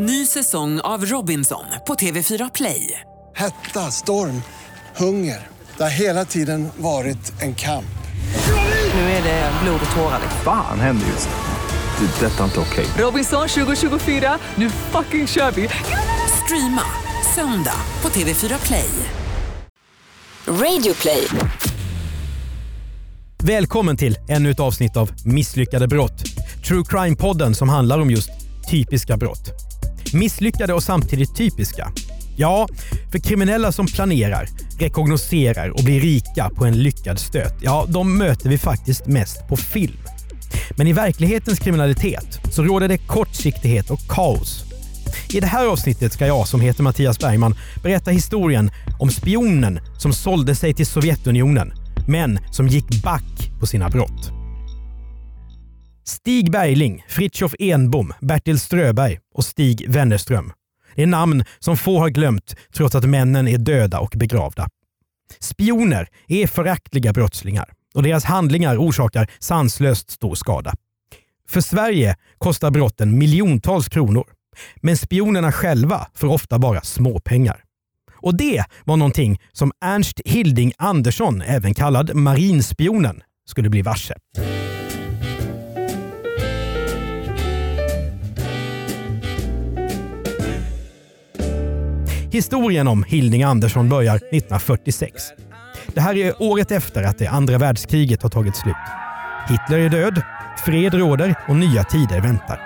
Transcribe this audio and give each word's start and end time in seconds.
Ny 0.00 0.26
säsong 0.26 0.80
av 0.80 1.04
Robinson 1.06 1.64
på 1.86 1.94
TV4 1.94 2.50
Play. 2.54 3.00
Hetta, 3.36 3.90
storm, 3.90 4.42
hunger. 4.96 5.46
Det 5.76 5.82
har 5.82 5.90
hela 5.90 6.24
tiden 6.24 6.68
varit 6.76 7.42
en 7.42 7.54
kamp. 7.54 7.98
Nu 8.94 9.00
är 9.00 9.22
det 9.22 9.52
blod 9.62 9.80
och 9.90 9.96
tårar. 9.96 10.20
Fan 10.44 10.80
händer 10.80 11.06
just 11.06 11.28
nu. 11.28 12.06
Det. 12.06 12.26
är 12.26 12.30
Detta 12.30 12.40
är 12.40 12.44
inte 12.44 12.60
okej. 12.60 12.86
Robinson 12.98 13.48
2024, 13.48 14.38
nu 14.54 14.70
fucking 14.70 15.26
kör 15.26 15.50
vi! 15.50 15.68
Streama 16.44 16.82
söndag 17.34 17.80
på 18.00 18.08
TV4 18.08 18.66
Play. 18.66 18.90
Radio 20.46 20.94
play. 20.94 21.28
Välkommen 23.42 23.96
till 23.96 24.16
ännu 24.28 24.50
ett 24.50 24.60
avsnitt 24.60 24.96
av 24.96 25.10
Misslyckade 25.24 25.88
brott. 25.88 26.24
True 26.68 26.82
Crime-podden 26.82 27.52
som 27.52 27.68
handlar 27.68 27.98
om 27.98 28.10
just 28.10 28.30
typiska 28.70 29.16
brott. 29.16 29.67
Misslyckade 30.12 30.74
och 30.74 30.82
samtidigt 30.82 31.36
typiska. 31.36 31.92
Ja, 32.36 32.68
för 33.12 33.18
kriminella 33.18 33.72
som 33.72 33.86
planerar, 33.86 34.48
rekognoserar 34.78 35.68
och 35.68 35.84
blir 35.84 36.00
rika 36.00 36.50
på 36.50 36.64
en 36.64 36.82
lyckad 36.82 37.18
stöt, 37.18 37.54
ja, 37.60 37.86
de 37.88 38.18
möter 38.18 38.48
vi 38.48 38.58
faktiskt 38.58 39.06
mest 39.06 39.48
på 39.48 39.56
film. 39.56 39.98
Men 40.76 40.86
i 40.86 40.92
verklighetens 40.92 41.58
kriminalitet 41.58 42.40
så 42.50 42.62
råder 42.62 42.88
det 42.88 42.98
kortsiktighet 42.98 43.90
och 43.90 44.00
kaos. 44.08 44.64
I 45.34 45.40
det 45.40 45.46
här 45.46 45.66
avsnittet 45.66 46.12
ska 46.12 46.26
jag, 46.26 46.48
som 46.48 46.60
heter 46.60 46.82
Mattias 46.82 47.18
Bergman, 47.18 47.54
berätta 47.82 48.10
historien 48.10 48.70
om 48.98 49.10
spionen 49.10 49.80
som 49.98 50.12
sålde 50.12 50.54
sig 50.54 50.74
till 50.74 50.86
Sovjetunionen, 50.86 51.72
men 52.08 52.38
som 52.50 52.68
gick 52.68 53.02
back 53.02 53.50
på 53.60 53.66
sina 53.66 53.88
brott. 53.88 54.37
Stig 56.08 56.50
Bergling, 56.50 57.04
Fritjof 57.08 57.54
Enbom, 57.58 58.12
Bertil 58.20 58.60
Ströberg 58.60 59.18
och 59.34 59.44
Stig 59.44 59.90
Wennerström. 59.90 60.52
Det 60.94 61.02
är 61.02 61.06
namn 61.06 61.44
som 61.58 61.76
få 61.76 61.98
har 61.98 62.08
glömt 62.08 62.56
trots 62.74 62.94
att 62.94 63.04
männen 63.04 63.48
är 63.48 63.58
döda 63.58 63.98
och 63.98 64.14
begravda. 64.16 64.68
Spioner 65.40 66.08
är 66.28 66.46
föraktliga 66.46 67.12
brottslingar 67.12 67.72
och 67.94 68.02
deras 68.02 68.24
handlingar 68.24 68.76
orsakar 68.76 69.30
sanslöst 69.38 70.10
stor 70.10 70.34
skada. 70.34 70.74
För 71.48 71.60
Sverige 71.60 72.16
kostar 72.38 72.70
brotten 72.70 73.18
miljontals 73.18 73.88
kronor, 73.88 74.24
men 74.76 74.96
spionerna 74.96 75.52
själva 75.52 76.06
får 76.14 76.28
ofta 76.28 76.58
bara 76.58 76.80
småpengar. 76.80 77.64
Och 78.14 78.36
det 78.36 78.64
var 78.84 78.96
någonting 78.96 79.40
som 79.52 79.72
Ernst 79.84 80.20
Hilding 80.24 80.72
Andersson, 80.78 81.42
även 81.42 81.74
kallad 81.74 82.14
marinspionen, 82.14 83.22
skulle 83.46 83.70
bli 83.70 83.82
varse. 83.82 84.14
Historien 92.30 92.88
om 92.88 93.02
Hilding 93.02 93.42
Andersson 93.42 93.88
börjar 93.88 94.16
1946. 94.16 95.22
Det 95.86 96.00
här 96.00 96.16
är 96.16 96.42
året 96.42 96.70
efter 96.70 97.02
att 97.02 97.18
det 97.18 97.26
andra 97.26 97.58
världskriget 97.58 98.22
har 98.22 98.30
tagit 98.30 98.56
slut. 98.56 98.74
Hitler 99.48 99.78
är 99.78 99.88
död, 99.88 100.22
fred 100.64 100.94
råder 100.94 101.34
och 101.48 101.56
nya 101.56 101.84
tider 101.84 102.20
väntar. 102.20 102.60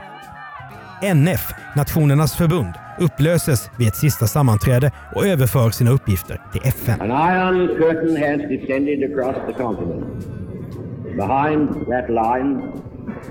NF, 1.02 1.50
Nationernas 1.76 2.36
förbund, 2.36 2.74
upplöses 2.98 3.70
vid 3.78 3.88
ett 3.88 3.96
sista 3.96 4.26
sammanträde 4.26 4.92
och 5.14 5.26
överför 5.26 5.70
sina 5.70 5.90
uppgifter 5.90 6.40
till 6.52 6.60
FN. 6.64 7.00
An 7.00 7.10
iron 7.10 7.68
curtain 7.68 8.16
has 8.16 8.48
descended 8.48 9.12
across 9.12 9.36
the 9.46 9.62
continent. 9.62 10.26
Behind 11.16 11.68
that 11.68 12.08
line 12.08 12.72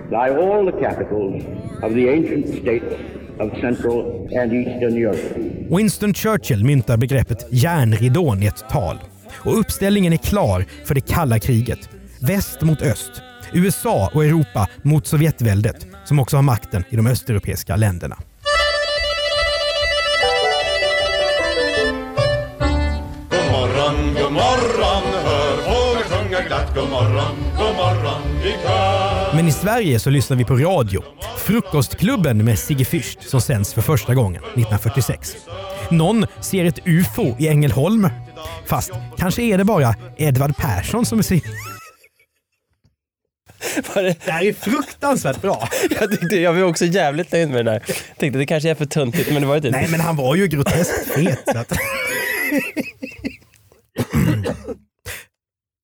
lie 0.09 0.29
all 0.29 0.71
the 0.71 0.79
capitals 0.79 1.43
of 1.83 1.93
the 1.93 2.09
ancient 2.09 2.47
states 2.47 2.95
of 3.42 3.61
Central 3.61 4.28
and 4.42 4.53
Eastern 4.53 4.97
Europe. 4.97 5.75
Winston 5.78 6.14
Churchill 6.14 6.64
myntar 6.64 6.97
begreppet 6.97 7.48
järnridån 7.50 8.44
i 8.44 8.45
ett 8.45 8.66
tal. 8.70 9.00
Och 9.33 9.59
uppställningen 9.59 10.14
är 10.14 10.17
klar 10.17 10.66
för 10.86 10.95
det 10.95 11.02
kalla 11.02 11.39
kriget. 11.39 11.89
Väst 12.21 12.61
mot 12.61 12.82
öst. 12.82 13.11
USA 13.54 14.11
och 14.14 14.26
Europa 14.26 14.67
mot 14.82 15.08
Sovjetväldet 15.08 15.88
som 16.05 16.20
också 16.20 16.38
har 16.38 16.42
makten 16.42 16.83
i 16.89 16.95
de 16.95 17.08
östeuropeiska 17.08 17.76
länderna. 17.76 18.17
God 23.30 23.52
morgon, 23.52 24.14
god 24.14 24.33
morgon, 24.33 24.80
God 26.76 26.89
morgon, 26.89 27.36
god 27.58 27.76
morgon 27.76 28.21
i 28.43 28.52
kör. 28.64 29.36
Men 29.36 29.48
i 29.48 29.52
Sverige 29.52 29.99
så 29.99 30.09
lyssnar 30.09 30.37
vi 30.37 30.45
på 30.45 30.55
radio. 30.55 31.04
Frukostklubben 31.37 32.45
med 32.45 32.59
Sigge 32.59 32.83
Fürst 32.83 33.21
som 33.21 33.42
sänds 33.42 33.73
för 33.73 33.82
första 33.82 34.14
gången 34.14 34.43
1946. 34.43 35.36
Någon 35.89 36.26
ser 36.42 36.65
ett 36.65 36.80
UFO 36.86 37.36
i 37.39 37.48
Ängelholm. 37.48 38.09
Fast 38.65 38.92
kanske 39.17 39.42
är 39.42 39.58
det 39.58 39.64
bara 39.64 39.95
Edvard 40.17 40.58
Persson 40.58 41.05
som 41.05 41.23
ser... 41.23 41.42
Det 43.93 44.32
här 44.32 44.45
är 44.45 44.53
fruktansvärt 44.53 45.42
bra. 45.42 45.70
Jag, 45.99 46.11
tyckte, 46.11 46.36
jag 46.36 46.53
var 46.53 46.64
också 46.64 46.86
jävligt 46.86 47.32
nöjd 47.32 47.49
med 47.49 47.65
det 47.65 47.71
där. 47.71 47.83
Tänkte 48.17 48.39
det 48.39 48.45
kanske 48.45 48.70
är 48.70 48.76
för 48.76 48.86
töntigt 48.86 49.32
men 49.32 49.42
det 49.42 49.48
var 49.48 49.59
det 49.59 49.67
inte. 49.67 49.80
Nej, 49.80 49.88
men 49.92 49.99
han 49.99 50.15
var 50.15 50.36
ju 50.36 50.48
groteskt 50.48 51.14
fet. 51.15 51.45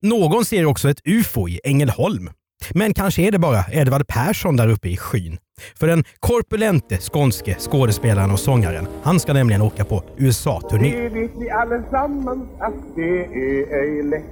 Någon 0.01 0.45
ser 0.45 0.65
också 0.65 0.89
ett 0.89 1.01
UFO 1.05 1.49
i 1.49 1.59
Ängelholm. 1.63 2.29
Men 2.73 2.93
kanske 2.93 3.21
är 3.21 3.31
det 3.31 3.39
bara 3.39 3.65
Edvard 3.71 4.07
Persson 4.07 4.55
där 4.55 4.67
uppe 4.67 4.89
i 4.89 4.97
skyn. 4.97 5.37
För 5.79 5.87
den 5.87 6.03
korpulente 6.19 6.97
skånske 6.97 7.55
skådespelaren 7.59 8.31
och 8.31 8.39
sångaren, 8.39 8.87
han 9.03 9.19
ska 9.19 9.33
nämligen 9.33 9.61
åka 9.61 9.85
på 9.85 10.03
USA-turné. 10.17 10.91
Det 10.91 11.09
vet 11.09 11.31
vi 11.39 11.49
allesammans 11.49 12.49
att 12.59 12.73
det 12.95 13.25
är 13.25 13.81
ej 13.81 14.03
lätt 14.03 14.23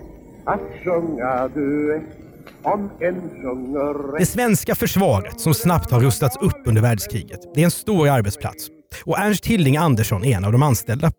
att 0.45 0.61
sjunga 0.83 1.47
duett 1.47 2.03
om 2.63 2.89
en 2.99 3.21
sjunger 3.21 4.11
rätt. 4.11 4.19
Det 4.19 4.25
svenska 4.25 4.75
försvaret, 4.75 5.39
som 5.39 5.53
snabbt 5.53 5.91
har 5.91 5.99
rustats 5.99 6.37
upp 6.37 6.61
under 6.65 6.81
världskriget, 6.81 7.39
det 7.55 7.61
är 7.61 7.65
en 7.65 7.71
stor 7.71 8.09
arbetsplats. 8.09 8.67
Och 9.03 9.19
Ernst 9.19 9.45
Hilding 9.45 9.77
Andersson 9.77 10.25
är 10.25 10.37
en 10.37 10.45
av 10.45 10.51
de 10.51 10.63
anställda. 10.63 11.11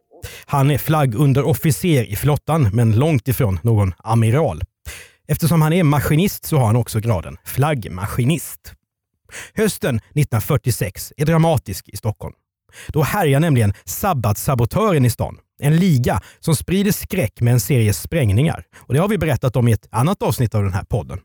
Han 0.47 0.71
är 0.71 0.79
flaggunderofficer 0.79 2.05
i 2.05 2.17
flottan, 2.17 2.71
men 2.73 2.97
långt 2.97 3.29
ifrån 3.29 3.59
någon 3.63 3.95
amiral. 3.99 4.63
Eftersom 5.29 5.63
han 5.63 5.73
är 5.73 5.85
maskinist 5.85 6.45
så 6.45 6.59
har 6.59 6.67
han 6.67 6.77
också 6.77 7.01
graden 7.01 7.37
flaggmaskinist. 7.45 8.73
Hösten 9.55 9.97
1946 9.97 11.13
är 11.17 11.27
dramatisk 11.27 11.89
i 11.89 11.97
Stockholm. 11.97 12.35
Då 12.89 13.03
härjar 13.03 13.41
nämligen 13.41 13.75
Sabbatsabotören 13.85 15.05
i 15.05 15.11
stan. 15.11 15.39
En 15.59 15.77
liga 15.77 16.21
som 16.41 16.57
sprider 16.57 16.93
skräck 16.93 17.41
med 17.41 17.53
en 17.53 17.61
serie 17.61 17.93
sprängningar. 17.93 18.65
Och 18.77 18.95
Det 18.95 19.01
har 19.01 19.09
vi 19.09 19.19
berättat 19.19 19.57
om 19.57 19.69
i 19.69 19.73
ett 19.73 19.89
annat 19.91 20.23
avsnitt 20.23 20.55
av 20.55 20.63
den 20.63 20.73
här 20.73 20.85
podden. 20.85 21.19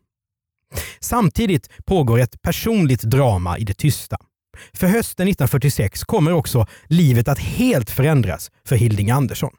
Samtidigt 0.99 1.69
pågår 1.85 2.19
ett 2.19 2.41
personligt 2.41 3.01
drama 3.01 3.57
i 3.57 3.63
det 3.63 3.73
tysta. 3.73 4.17
För 4.73 4.87
hösten 4.87 5.27
1946 5.27 6.03
kommer 6.03 6.33
också 6.33 6.67
livet 6.87 7.27
att 7.27 7.39
helt 7.39 7.89
förändras 7.89 8.51
för 8.67 8.75
Hilding 8.75 9.11
Andersson. 9.11 9.51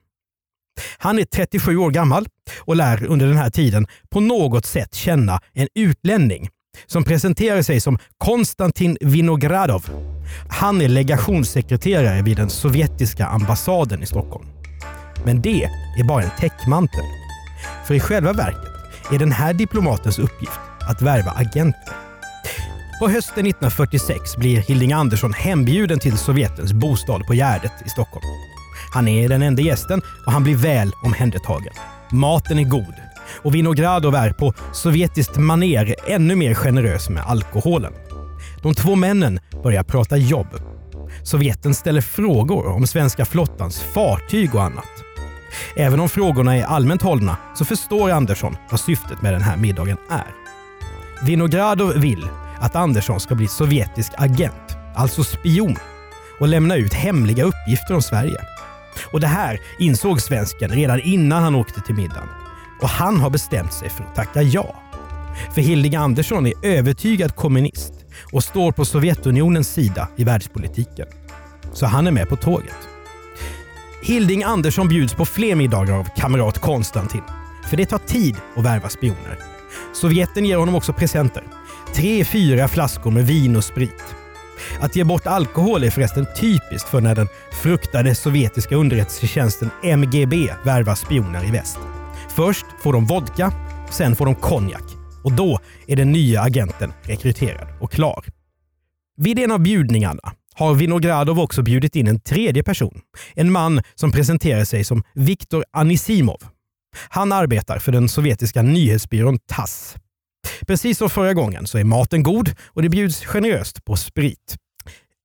Han 0.98 1.18
är 1.18 1.24
37 1.24 1.76
år 1.76 1.90
gammal 1.90 2.26
och 2.60 2.76
lär 2.76 3.04
under 3.04 3.26
den 3.26 3.36
här 3.36 3.50
tiden 3.50 3.86
på 4.10 4.20
något 4.20 4.66
sätt 4.66 4.94
känna 4.94 5.40
en 5.52 5.68
utlänning 5.74 6.48
som 6.86 7.04
presenterar 7.04 7.62
sig 7.62 7.80
som 7.80 7.98
Konstantin 8.18 8.98
Vinogradov. 9.00 9.90
Han 10.48 10.80
är 10.80 10.88
legationssekreterare 10.88 12.22
vid 12.22 12.36
den 12.36 12.50
sovjetiska 12.50 13.26
ambassaden 13.26 14.02
i 14.02 14.06
Stockholm. 14.06 14.46
Men 15.24 15.42
det 15.42 15.64
är 15.98 16.04
bara 16.04 16.22
en 16.22 16.30
täckmantel. 16.38 17.04
För 17.86 17.94
i 17.94 18.00
själva 18.00 18.32
verket 18.32 18.72
är 19.12 19.18
den 19.18 19.32
här 19.32 19.54
diplomatens 19.54 20.18
uppgift 20.18 20.60
att 20.90 21.02
värva 21.02 21.30
agenter. 21.30 22.01
På 23.02 23.08
hösten 23.08 23.46
1946 23.46 24.36
blir 24.36 24.60
Hilding 24.60 24.92
Andersson 24.92 25.32
hembjuden 25.32 25.98
till 25.98 26.18
Sovjetens 26.18 26.72
bostad 26.72 27.26
på 27.26 27.34
Gärdet 27.34 27.72
i 27.86 27.88
Stockholm. 27.88 28.24
Han 28.92 29.08
är 29.08 29.28
den 29.28 29.42
enda 29.42 29.62
gästen 29.62 30.02
och 30.26 30.32
han 30.32 30.42
blir 30.42 30.56
väl 30.56 30.92
omhändertagen. 31.04 31.72
Maten 32.10 32.58
är 32.58 32.64
god 32.64 32.94
och 33.42 33.54
Vinogradov 33.54 34.14
är 34.14 34.32
på 34.32 34.54
sovjetiskt 34.72 35.36
maner 35.36 35.94
ännu 36.06 36.36
mer 36.36 36.54
generös 36.54 37.08
med 37.08 37.22
alkoholen. 37.22 37.92
De 38.62 38.74
två 38.74 38.94
männen 38.94 39.40
börjar 39.62 39.82
prata 39.82 40.16
jobb. 40.16 40.48
Sovjeten 41.22 41.74
ställer 41.74 42.00
frågor 42.00 42.66
om 42.66 42.86
svenska 42.86 43.24
flottans 43.24 43.80
fartyg 43.80 44.54
och 44.54 44.62
annat. 44.62 44.90
Även 45.76 46.00
om 46.00 46.08
frågorna 46.08 46.56
är 46.56 46.64
allmänt 46.64 47.02
hållna 47.02 47.36
så 47.54 47.64
förstår 47.64 48.10
Andersson 48.10 48.56
vad 48.70 48.80
syftet 48.80 49.22
med 49.22 49.32
den 49.32 49.42
här 49.42 49.56
middagen 49.56 49.96
är. 50.10 50.26
Vinogradov 51.26 51.92
vill 51.92 52.28
att 52.62 52.76
Andersson 52.76 53.20
ska 53.20 53.34
bli 53.34 53.48
sovjetisk 53.48 54.12
agent, 54.16 54.76
alltså 54.94 55.24
spion, 55.24 55.76
och 56.40 56.48
lämna 56.48 56.76
ut 56.76 56.94
hemliga 56.94 57.44
uppgifter 57.44 57.94
om 57.94 58.02
Sverige. 58.02 58.40
Och 59.12 59.20
Det 59.20 59.26
här 59.26 59.60
insåg 59.78 60.20
svensken 60.20 60.70
redan 60.70 61.00
innan 61.00 61.42
han 61.42 61.54
åkte 61.54 61.80
till 61.80 61.94
middagen. 61.94 62.28
Och 62.80 62.88
han 62.88 63.20
har 63.20 63.30
bestämt 63.30 63.72
sig 63.72 63.88
för 63.88 64.04
att 64.04 64.14
tacka 64.14 64.42
ja. 64.42 64.76
För 65.54 65.60
Hilding 65.60 65.94
Andersson 65.94 66.46
är 66.46 66.52
övertygad 66.62 67.36
kommunist 67.36 67.92
och 68.32 68.44
står 68.44 68.72
på 68.72 68.84
Sovjetunionens 68.84 69.68
sida 69.68 70.08
i 70.16 70.24
världspolitiken. 70.24 71.06
så 71.72 71.86
han 71.86 72.06
är 72.06 72.10
med 72.10 72.28
på 72.28 72.36
tåget. 72.36 72.88
Hilding 74.02 74.44
Andersson 74.44 74.88
bjuds 74.88 75.14
på 75.14 75.24
fler 75.24 75.54
middagar 75.54 75.94
av 75.94 76.08
kamrat 76.16 76.58
Konstantin. 76.58 77.22
För 77.70 77.76
det 77.76 77.86
tar 77.86 77.98
tid 77.98 78.36
att 78.56 78.64
värva 78.64 78.88
spioner. 78.88 79.38
Sovjeten 79.92 80.44
ger 80.44 80.56
honom 80.56 80.74
också 80.74 80.92
presenter. 80.92 81.42
Tre, 81.94 82.24
fyra 82.24 82.68
flaskor 82.68 83.10
med 83.10 83.26
vin 83.26 83.56
och 83.56 83.64
sprit. 83.64 84.04
Att 84.80 84.96
ge 84.96 85.04
bort 85.04 85.26
alkohol 85.26 85.84
är 85.84 85.90
förresten 85.90 86.26
typiskt 86.40 86.88
för 86.88 87.00
när 87.00 87.14
den 87.14 87.28
fruktade 87.62 88.14
sovjetiska 88.14 88.76
underrättelsetjänsten 88.76 89.70
MGB 89.82 90.50
värvar 90.64 90.94
spioner 90.94 91.48
i 91.48 91.50
väst. 91.50 91.78
Först 92.36 92.66
får 92.82 92.92
de 92.92 93.06
vodka, 93.06 93.52
sen 93.90 94.16
får 94.16 94.26
de 94.26 94.34
konjak. 94.34 94.84
Och 95.24 95.32
då 95.32 95.58
är 95.86 95.96
den 95.96 96.12
nya 96.12 96.42
agenten 96.42 96.92
rekryterad 97.02 97.68
och 97.80 97.92
klar. 97.92 98.24
Vid 99.16 99.38
en 99.38 99.52
av 99.52 99.60
bjudningarna 99.60 100.32
har 100.54 100.74
Vinogradov 100.74 101.40
också 101.40 101.62
bjudit 101.62 101.96
in 101.96 102.08
en 102.08 102.20
tredje 102.20 102.62
person. 102.62 103.00
En 103.34 103.52
man 103.52 103.82
som 103.94 104.12
presenterar 104.12 104.64
sig 104.64 104.84
som 104.84 105.02
Viktor 105.14 105.64
Anisimov. 105.72 106.42
Han 107.08 107.32
arbetar 107.32 107.78
för 107.78 107.92
den 107.92 108.08
sovjetiska 108.08 108.62
nyhetsbyrån 108.62 109.38
TASS. 109.38 109.96
Precis 110.66 110.98
som 110.98 111.10
förra 111.10 111.34
gången 111.34 111.66
så 111.66 111.78
är 111.78 111.84
maten 111.84 112.22
god 112.22 112.54
och 112.66 112.82
det 112.82 112.88
bjuds 112.88 113.24
generöst 113.24 113.84
på 113.84 113.96
sprit. 113.96 114.56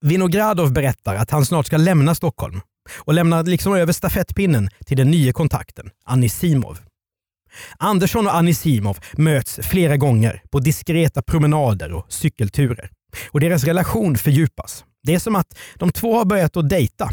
Vinogradov 0.01 0.73
berättar 0.73 1.15
att 1.15 1.31
han 1.31 1.45
snart 1.45 1.65
ska 1.65 1.77
lämna 1.77 2.15
Stockholm 2.15 2.61
och 2.97 3.13
lämnar 3.13 3.43
liksom 3.43 3.73
över 3.73 3.93
stafettpinnen 3.93 4.69
till 4.85 4.97
den 4.97 5.11
nya 5.11 5.33
kontakten, 5.33 5.89
Anisimov. 6.05 6.79
Andersson 7.77 8.27
och 8.27 8.35
Anisimov 8.35 8.97
möts 9.17 9.59
flera 9.63 9.97
gånger 9.97 10.41
på 10.51 10.59
diskreta 10.59 11.21
promenader 11.21 11.93
och 11.93 12.05
cykelturer. 12.09 12.89
Och 13.31 13.39
deras 13.39 13.63
relation 13.63 14.17
fördjupas. 14.17 14.85
Det 15.03 15.15
är 15.15 15.19
som 15.19 15.35
att 15.35 15.57
de 15.75 15.91
två 15.91 16.17
har 16.17 16.25
börjat 16.25 16.57
att 16.57 16.69
dejta. 16.69 17.09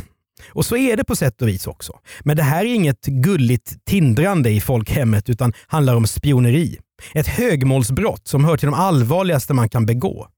Och 0.49 0.67
så 0.67 0.77
är 0.77 0.97
det 0.97 1.05
på 1.05 1.17
sätt 1.17 1.43
och 1.43 1.49
vis 1.49 1.67
också. 1.67 1.93
Men 2.21 2.37
det 2.37 2.43
här 2.43 2.65
är 2.65 2.75
inget 2.75 3.07
gulligt 3.07 3.85
tindrande 3.85 4.51
i 4.51 4.61
folkhemmet 4.61 5.29
utan 5.29 5.53
handlar 5.67 5.95
om 5.95 6.07
spioneri. 6.07 6.79
Ett 7.15 7.27
högmålsbrott 7.27 8.29
som 8.29 8.45
hör 8.45 8.57
till 8.57 8.67
de 8.67 8.75
allvarligaste 8.75 9.55
man 9.55 9.69
kan 9.69 9.87
begå. 9.87 10.29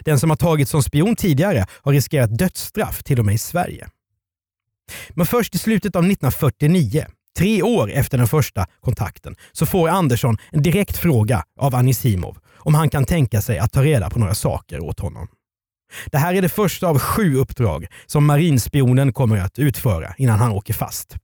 Den 0.00 0.20
som 0.20 0.30
har 0.30 0.36
tagits 0.36 0.70
som 0.70 0.82
spion 0.82 1.16
tidigare 1.16 1.66
har 1.82 1.92
riskerat 1.92 2.38
dödsstraff 2.38 3.02
till 3.02 3.18
och 3.18 3.24
med 3.24 3.34
i 3.34 3.38
Sverige. 3.38 3.88
Men 5.10 5.26
först 5.26 5.54
i 5.54 5.58
slutet 5.58 5.96
av 5.96 6.02
1949, 6.02 7.06
tre 7.38 7.62
år 7.62 7.90
efter 7.90 8.18
den 8.18 8.28
första 8.28 8.66
kontakten, 8.80 9.36
så 9.52 9.66
får 9.66 9.88
Andersson 9.88 10.36
en 10.50 10.62
direkt 10.62 10.96
fråga 10.96 11.44
av 11.60 11.74
Anisimov 11.74 12.38
om 12.56 12.74
han 12.74 12.90
kan 12.90 13.04
tänka 13.04 13.42
sig 13.42 13.58
att 13.58 13.72
ta 13.72 13.82
reda 13.82 14.10
på 14.10 14.18
några 14.18 14.34
saker 14.34 14.80
åt 14.80 15.00
honom. 15.00 15.28
Det 16.06 16.18
här 16.18 16.34
är 16.34 16.42
det 16.42 16.48
första 16.48 16.86
av 16.86 16.98
sju 16.98 17.36
uppdrag 17.36 17.86
som 18.06 18.26
marinspionen 18.26 19.12
kommer 19.12 19.38
att 19.38 19.58
utföra 19.58 20.14
innan 20.18 20.38
han 20.38 20.52
åker 20.52 20.74
fast. 20.74 21.16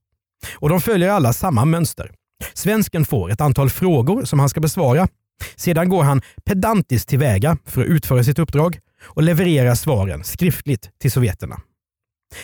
Och 0.55 0.69
de 0.69 0.81
följer 0.81 1.09
alla 1.09 1.33
samma 1.33 1.65
mönster. 1.65 2.11
Svensken 2.53 3.05
får 3.05 3.31
ett 3.31 3.41
antal 3.41 3.69
frågor 3.69 4.25
som 4.25 4.39
han 4.39 4.49
ska 4.49 4.59
besvara. 4.59 5.07
Sedan 5.55 5.89
går 5.89 6.03
han 6.03 6.21
pedantiskt 6.45 7.09
tillväga 7.09 7.57
för 7.65 7.81
att 7.81 7.87
utföra 7.87 8.23
sitt 8.23 8.39
uppdrag 8.39 8.79
och 9.03 9.23
levererar 9.23 9.75
svaren 9.75 10.23
skriftligt 10.23 10.89
till 11.01 11.11
sovjeterna. 11.11 11.61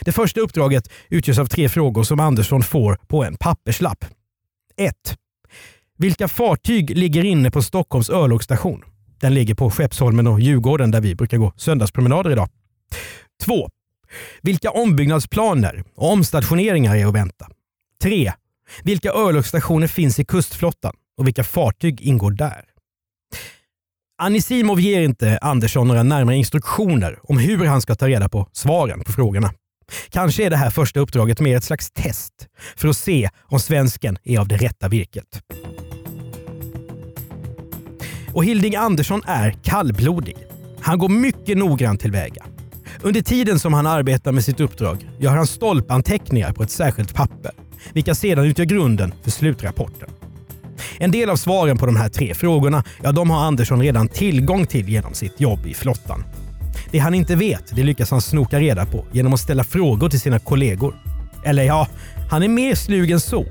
Det 0.02 0.12
första 0.12 0.42
uppdraget 0.42 0.90
utgörs 1.10 1.40
av 1.40 1.46
tre 1.46 1.70
frågor 1.70 2.04
som 2.04 2.20
Andersson 2.20 2.64
får 2.64 3.00
på 3.08 3.24
en 3.24 3.38
papperslapp. 3.38 4.06
1. 4.78 4.94
Vilka 5.98 6.28
fartyg 6.28 6.98
ligger 6.98 7.24
inne 7.24 7.52
på 7.52 7.62
Stockholms 7.62 8.10
örlogsstation? 8.10 8.84
Den 9.20 9.34
ligger 9.34 9.56
på 9.56 9.72
Skeppsholmen 9.72 10.28
och 10.28 10.40
Djurgården 10.40 10.92
där 10.92 11.02
vi 11.02 11.16
brukar 11.16 11.38
gå 11.38 11.54
söndagspromenader 11.56 12.32
idag. 12.32 12.50
2. 13.44 13.70
Vilka 14.42 14.72
ombyggnadsplaner 14.72 15.84
och 15.96 16.12
omstationeringar 16.12 16.96
är 16.96 17.06
att 17.06 17.16
vänta? 17.16 17.48
3. 18.04 18.34
Vilka 18.84 19.12
örlogsstationer 19.12 19.88
finns 19.88 20.20
i 20.20 20.26
kustflottan 20.26 20.94
och 21.18 21.28
vilka 21.28 21.44
fartyg 21.44 22.02
ingår 22.02 22.32
där? 22.32 22.64
Anisimov 24.22 24.80
ger 24.80 25.02
inte 25.02 25.38
Andersson 25.42 25.88
några 25.88 26.04
närmare 26.04 26.36
instruktioner 26.36 27.20
om 27.24 27.38
hur 27.38 27.66
han 27.66 27.82
ska 27.82 27.96
ta 27.96 28.08
reda 28.08 28.30
på 28.30 28.50
svaren 28.54 29.04
på 29.04 29.12
frågorna. 29.12 29.54
Kanske 30.10 30.46
är 30.46 30.50
det 30.50 30.58
här 30.58 30.70
första 30.70 31.00
uppdraget 31.00 31.40
mer 31.40 31.58
ett 31.58 31.64
slags 31.64 31.92
test 31.92 32.34
för 32.76 32.88
att 32.88 32.98
se 32.98 33.30
om 33.44 33.60
svensken 33.60 34.18
är 34.24 34.40
av 34.40 34.48
det 34.48 34.58
rätta 34.58 34.88
virket. 34.88 35.42
Och 38.34 38.46
Hilding 38.46 38.76
Andersson 38.76 39.22
är 39.26 39.52
kallblodig. 39.52 40.36
Han 40.82 41.00
går 41.00 41.10
mycket 41.10 41.58
noggrant 41.58 42.02
tillväga. 42.02 42.46
Under 43.02 43.22
tiden 43.22 43.60
som 43.60 43.74
han 43.74 43.88
arbetar 43.88 44.32
med 44.32 44.44
sitt 44.44 44.60
uppdrag 44.60 45.10
gör 45.20 45.32
han 45.32 45.48
stolpanteckningar 45.48 46.54
på 46.54 46.64
ett 46.64 46.72
särskilt 46.72 47.14
papper, 47.14 47.52
vilka 47.94 48.16
sedan 48.16 48.46
utgör 48.46 48.66
grunden 48.66 49.14
för 49.24 49.32
slutrapporten. 49.32 50.10
En 50.98 51.12
del 51.12 51.30
av 51.30 51.36
svaren 51.36 51.78
på 51.78 51.86
de 51.86 51.96
här 51.96 52.10
tre 52.10 52.34
frågorna, 52.34 52.84
ja, 53.04 53.12
de 53.12 53.30
har 53.30 53.46
Andersson 53.46 53.82
redan 53.82 54.08
tillgång 54.08 54.66
till 54.66 54.90
genom 54.90 55.14
sitt 55.14 55.42
jobb 55.42 55.66
i 55.66 55.74
flottan. 55.74 56.24
Det 56.92 57.00
han 57.00 57.14
inte 57.14 57.36
vet, 57.36 57.76
det 57.76 57.84
lyckas 57.84 58.12
han 58.12 58.22
snoka 58.22 58.60
reda 58.60 58.86
på 58.86 59.06
genom 59.12 59.34
att 59.34 59.40
ställa 59.40 59.64
frågor 59.64 60.10
till 60.10 60.20
sina 60.20 60.40
kollegor. 60.40 60.96
Eller 61.44 61.64
ja, 61.64 61.88
han 62.30 62.44
är 62.44 62.48
mer 62.48 62.76
slug 62.76 63.12
än 63.12 63.20
så. 63.20 63.46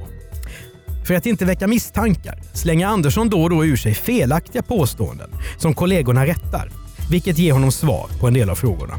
För 1.07 1.15
att 1.15 1.27
inte 1.27 1.45
väcka 1.45 1.67
misstankar 1.67 2.39
slänger 2.53 2.87
Andersson 2.87 3.29
då 3.29 3.43
och 3.43 3.51
då 3.51 3.65
ur 3.65 3.77
sig 3.77 3.95
felaktiga 3.95 4.63
påståenden 4.63 5.31
som 5.59 5.75
kollegorna 5.75 6.27
rättar, 6.27 6.71
vilket 7.11 7.39
ger 7.39 7.53
honom 7.53 7.73
svar 7.73 8.07
på 8.21 8.27
en 8.27 8.35
del 8.35 8.51
av 8.51 8.55
frågorna. 8.55 8.99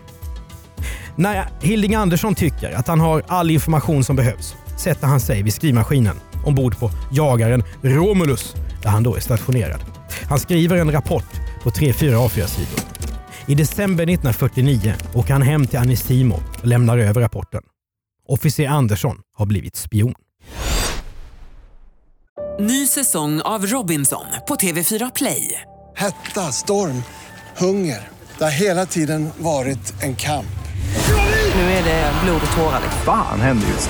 När 1.16 1.50
Hilding 1.62 1.96
Andersson 1.96 2.36
tycker 2.36 2.72
att 2.72 2.88
han 2.88 3.00
har 3.00 3.24
all 3.28 3.52
information 3.52 4.04
som 4.04 4.16
behövs 4.16 4.56
sätter 4.78 5.08
han 5.08 5.20
sig 5.20 5.44
vid 5.44 5.54
skrivmaskinen 5.54 6.20
ombord 6.48 6.80
på 6.80 6.92
jagaren 7.12 7.64
Romulus 7.82 8.56
där 8.82 8.90
han 8.90 9.04
då 9.04 9.16
är 9.16 9.20
stationerad. 9.20 9.82
Han 10.30 10.40
skriver 10.40 10.78
en 10.78 10.92
rapport 10.92 11.32
på 11.64 11.70
3-4 11.70 12.28
A4-sidor. 12.28 12.80
I 13.46 13.56
december 13.56 14.04
1949 14.04 14.94
åker 15.14 15.34
han 15.34 15.42
hem 15.42 15.68
till 15.68 15.80
Anisimov 15.80 16.44
och 16.60 16.68
lämnar 16.68 16.98
över 16.98 17.22
rapporten. 17.22 17.62
Officer 18.28 18.68
Andersson 18.68 19.22
har 19.38 19.46
blivit 19.46 19.76
spion. 19.76 20.14
Ny 22.60 22.88
säsong 22.88 23.42
av 23.42 23.66
Robinson 23.66 24.26
på 24.48 24.56
TV4 24.56 25.12
Play. 25.16 25.62
Hetta, 25.96 26.52
storm, 26.52 27.04
hunger. 27.58 28.08
Det 28.38 28.44
har 28.44 28.52
hela 28.52 28.86
tiden 28.86 29.30
varit 29.38 30.04
en 30.04 30.16
kamp. 30.16 30.46
Nu 31.56 31.62
är 31.62 31.84
det 31.84 32.14
blod 32.24 32.42
och 32.50 32.58
tårar. 32.58 32.82
Fan 33.06 33.42
händer 33.42 33.68
just 33.68 33.90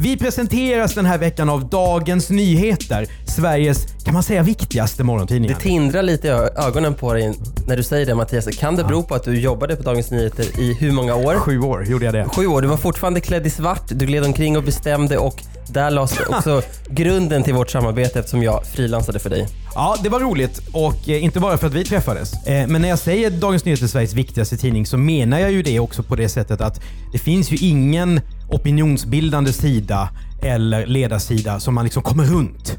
Vi 0.00 0.16
presenteras 0.16 0.94
den 0.94 1.06
här 1.06 1.18
veckan 1.18 1.48
av 1.48 1.68
Dagens 1.68 2.30
Nyheter, 2.30 3.06
Sveriges, 3.36 3.86
kan 4.04 4.14
man 4.14 4.22
säga, 4.22 4.42
viktigaste 4.42 5.04
morgontidning. 5.04 5.50
Det 5.50 5.60
tindrar 5.60 6.02
lite 6.02 6.28
i 6.28 6.30
ögonen 6.60 6.94
på 6.94 7.14
dig 7.14 7.34
när 7.66 7.76
du 7.76 7.82
säger 7.82 8.06
det 8.06 8.14
Mattias. 8.14 8.56
Kan 8.56 8.76
det 8.76 8.84
bero 8.84 9.02
på 9.02 9.14
att 9.14 9.24
du 9.24 9.40
jobbade 9.40 9.76
på 9.76 9.82
Dagens 9.82 10.10
Nyheter 10.10 10.60
i 10.60 10.72
hur 10.72 10.92
många 10.92 11.14
år? 11.14 11.34
Sju 11.34 11.60
år 11.60 11.84
gjorde 11.84 12.04
jag 12.04 12.14
det. 12.14 12.24
Sju 12.24 12.46
år. 12.46 12.62
Du 12.62 12.68
var 12.68 12.76
fortfarande 12.76 13.20
klädd 13.20 13.46
i 13.46 13.50
svart, 13.50 13.82
du 13.88 14.06
gled 14.06 14.24
omkring 14.24 14.56
och 14.56 14.62
bestämde 14.62 15.18
och 15.18 15.42
där 15.68 15.90
lades 15.90 16.20
också 16.28 16.62
grunden 16.90 17.42
till 17.42 17.54
vårt 17.54 17.70
samarbete 17.70 18.18
eftersom 18.18 18.42
jag 18.42 18.66
frilansade 18.66 19.18
för 19.18 19.30
dig. 19.30 19.48
Ja, 19.74 19.96
det 20.02 20.08
var 20.08 20.20
roligt 20.20 20.60
och 20.72 21.08
eh, 21.08 21.24
inte 21.24 21.40
bara 21.40 21.58
för 21.58 21.66
att 21.66 21.74
vi 21.74 21.84
träffades. 21.84 22.46
Eh, 22.46 22.66
men 22.66 22.82
när 22.82 22.88
jag 22.88 22.98
säger 22.98 23.30
Dagens 23.30 23.64
Nyheter 23.64 23.86
Sveriges 23.86 24.14
viktigaste 24.14 24.56
tidning 24.56 24.86
så 24.86 24.96
menar 24.96 25.38
jag 25.38 25.52
ju 25.52 25.62
det 25.62 25.80
också 25.80 26.02
på 26.02 26.16
det 26.16 26.28
sättet 26.28 26.60
att 26.60 26.80
det 27.12 27.18
finns 27.18 27.50
ju 27.50 27.56
ingen 27.56 28.20
opinionsbildande 28.48 29.52
sida 29.52 30.08
eller 30.42 30.86
ledarsida 30.86 31.60
som 31.60 31.74
man 31.74 31.84
liksom 31.84 32.02
kommer 32.02 32.24
runt. 32.24 32.78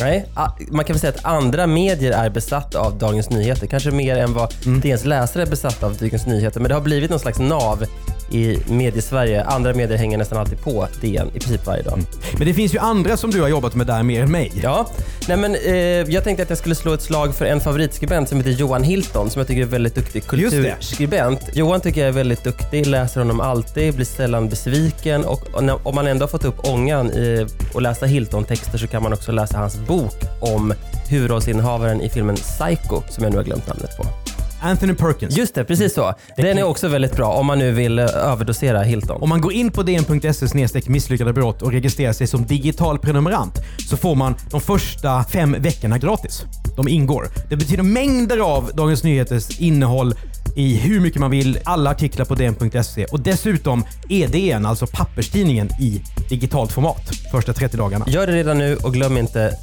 Nej, 0.00 0.26
man 0.70 0.84
kan 0.84 0.94
väl 0.94 1.00
säga 1.00 1.12
att 1.12 1.24
andra 1.24 1.66
medier 1.66 2.12
är 2.12 2.30
besatta 2.30 2.80
av 2.80 2.98
Dagens 2.98 3.30
Nyheter. 3.30 3.66
Kanske 3.66 3.90
mer 3.90 4.16
än 4.16 4.34
vad 4.34 4.54
DNs 4.82 5.04
läsare 5.04 5.42
är 5.42 5.46
besatta 5.46 5.86
av 5.86 5.96
Dagens 5.96 6.26
Nyheter. 6.26 6.60
Men 6.60 6.68
det 6.68 6.74
har 6.74 6.82
blivit 6.82 7.10
någon 7.10 7.20
slags 7.20 7.38
nav 7.38 7.84
i 8.30 8.58
mediesverige. 8.68 9.42
Andra 9.44 9.74
medier 9.74 9.98
hänger 9.98 10.18
nästan 10.18 10.38
alltid 10.38 10.60
på 10.62 10.88
DN 11.00 11.28
i 11.34 11.38
princip 11.40 11.66
varje 11.66 11.82
dag. 11.82 11.98
Men 12.38 12.46
det 12.46 12.54
finns 12.54 12.74
ju 12.74 12.78
andra 12.78 13.16
som 13.16 13.30
du 13.30 13.40
har 13.40 13.48
jobbat 13.48 13.74
med 13.74 13.86
där 13.86 14.02
mer 14.02 14.22
än 14.22 14.32
mig. 14.32 14.52
Ja, 14.62 14.86
nej 15.28 15.36
men, 15.36 15.54
eh, 15.54 15.74
jag 16.14 16.24
tänkte 16.24 16.42
att 16.42 16.48
jag 16.48 16.58
skulle 16.58 16.74
slå 16.74 16.92
ett 16.94 17.02
slag 17.02 17.34
för 17.34 17.44
en 17.44 17.60
favoritskribent 17.60 18.28
som 18.28 18.38
heter 18.38 18.50
Johan 18.50 18.82
Hilton 18.82 19.30
som 19.30 19.40
jag 19.40 19.46
tycker 19.46 19.62
är 19.62 19.66
väldigt 19.66 19.94
duktig 19.94 20.26
kulturskribent. 20.26 21.40
Johan 21.52 21.80
tycker 21.80 22.00
jag 22.00 22.08
är 22.08 22.12
väldigt 22.12 22.44
duktig, 22.44 22.86
läser 22.86 23.20
honom 23.20 23.40
alltid, 23.40 23.94
blir 23.94 24.06
sällan 24.06 24.48
besviken 24.48 25.24
och 25.24 25.44
och 25.52 25.64
när- 25.64 25.88
om 25.88 25.94
man 25.94 26.06
ändå 26.06 26.22
har 26.22 26.28
fått 26.28 26.44
upp 26.44 26.68
ångan 26.68 27.10
i 27.12 27.46
att 27.74 27.82
läsa 27.82 28.06
Hilton-texter 28.06 28.78
så 28.78 28.86
kan 28.86 29.02
man 29.02 29.12
också 29.12 29.32
läsa 29.32 29.58
hans 29.58 29.76
bok 29.78 30.14
om 30.40 30.74
huvudrollsinnehavaren 31.08 32.00
i 32.00 32.08
filmen 32.08 32.36
Psycho 32.36 33.02
som 33.10 33.24
jag 33.24 33.30
nu 33.30 33.36
har 33.36 33.44
glömt 33.44 33.66
namnet 33.68 33.96
på. 33.96 34.27
Anthony 34.60 34.94
Perkins. 34.94 35.36
Just 35.36 35.54
det, 35.54 35.64
precis 35.64 35.94
så. 35.94 36.14
Den 36.36 36.58
är 36.58 36.62
också 36.62 36.88
väldigt 36.88 37.16
bra 37.16 37.32
om 37.32 37.46
man 37.46 37.58
nu 37.58 37.72
vill 37.72 37.98
eh, 37.98 38.04
överdosera 38.04 38.82
Hilton. 38.82 39.22
Om 39.22 39.28
man 39.28 39.40
går 39.40 39.52
in 39.52 39.70
på 39.70 39.82
dn.se 39.82 40.80
misslyckade 40.86 41.32
brott 41.32 41.62
och 41.62 41.72
registrerar 41.72 42.12
sig 42.12 42.26
som 42.26 42.46
digital 42.46 42.98
prenumerant 42.98 43.58
så 43.88 43.96
får 43.96 44.14
man 44.14 44.34
de 44.50 44.60
första 44.60 45.24
fem 45.24 45.56
veckorna 45.58 45.98
gratis. 45.98 46.42
De 46.76 46.88
ingår. 46.88 47.28
Det 47.48 47.56
betyder 47.56 47.82
mängder 47.82 48.38
av 48.38 48.70
Dagens 48.74 49.04
Nyheters 49.04 49.60
innehåll 49.60 50.14
i 50.56 50.76
hur 50.76 51.00
mycket 51.00 51.20
man 51.20 51.30
vill, 51.30 51.58
alla 51.64 51.90
artiklar 51.90 52.24
på 52.24 52.34
dn.se 52.34 53.04
och 53.04 53.20
dessutom 53.20 53.84
är 54.08 54.28
DN, 54.28 54.66
alltså 54.66 54.86
papperstidningen, 54.86 55.68
i 55.80 56.02
digitalt 56.28 56.72
format 56.72 57.10
första 57.30 57.52
30 57.52 57.76
dagarna. 57.76 58.04
Gör 58.08 58.26
det 58.26 58.32
redan 58.32 58.58
nu 58.58 58.76
och 58.76 58.92
glöm 58.92 59.16
inte 59.16 59.54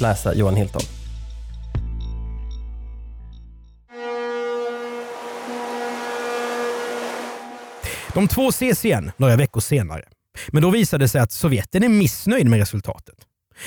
läsa 0.00 0.34
Johan 0.34 0.56
Hilton. 0.56 0.82
De 8.14 8.28
två 8.28 8.48
ses 8.48 8.84
igen 8.84 9.12
några 9.16 9.36
veckor 9.36 9.60
senare. 9.60 10.02
Men 10.48 10.62
då 10.62 10.70
visade 10.70 11.04
det 11.04 11.08
sig 11.08 11.20
att 11.20 11.32
Sovjeten 11.32 11.82
är 11.82 11.88
missnöjd 11.88 12.46
med 12.46 12.58
resultatet. 12.58 13.14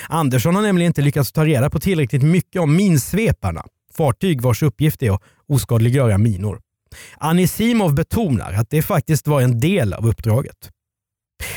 Andersson 0.10 0.56
har 0.56 0.62
nämligen 0.62 0.90
inte 0.90 1.02
lyckats 1.02 1.32
ta 1.32 1.46
reda 1.46 1.70
på 1.70 1.80
tillräckligt 1.80 2.24
mycket 2.24 2.62
om 2.62 2.76
minsveparna, 2.76 3.66
fartyg 3.94 4.42
vars 4.42 4.64
uppgift 4.64 5.04
är 5.04 5.16
att 5.16 5.22
oskadliggöra 5.48 6.18
minor. 6.18 6.60
Anisimov 7.18 7.96
betonar 7.96 8.54
att 8.54 8.70
det 8.70 8.82
faktiskt 8.82 9.28
var 9.28 9.42
en 9.42 9.60
del 9.60 9.94
av 9.94 10.08
uppdraget. 10.08 10.72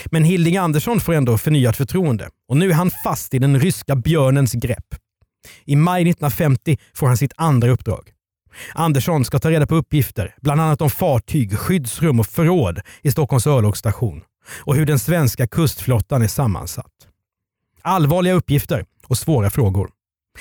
Men 0.06 0.24
Hilding 0.24 0.56
Andersson 0.56 1.00
får 1.00 1.12
ändå 1.12 1.38
förnyat 1.38 1.76
förtroende 1.76 2.28
och 2.48 2.56
nu 2.56 2.70
är 2.70 2.74
han 2.74 2.90
fast 3.04 3.34
i 3.34 3.38
den 3.38 3.60
ryska 3.60 3.96
björnens 3.96 4.52
grepp. 4.52 4.94
I 5.64 5.76
maj 5.76 6.02
1950 6.02 6.78
får 6.94 7.06
han 7.06 7.16
sitt 7.16 7.32
andra 7.36 7.70
uppdrag. 7.70 8.10
Andersson 8.74 9.24
ska 9.24 9.38
ta 9.38 9.50
reda 9.50 9.66
på 9.66 9.74
uppgifter, 9.74 10.34
bland 10.40 10.60
annat 10.60 10.82
om 10.82 10.90
fartyg, 10.90 11.58
skyddsrum 11.58 12.20
och 12.20 12.26
förråd 12.26 12.80
i 13.02 13.10
Stockholms 13.10 13.46
örlogsstation 13.46 14.22
och 14.50 14.76
hur 14.76 14.86
den 14.86 14.98
svenska 14.98 15.46
kustflottan 15.46 16.22
är 16.22 16.28
sammansatt. 16.28 16.92
Allvarliga 17.82 18.34
uppgifter 18.34 18.84
och 19.06 19.18
svåra 19.18 19.50
frågor. 19.50 19.90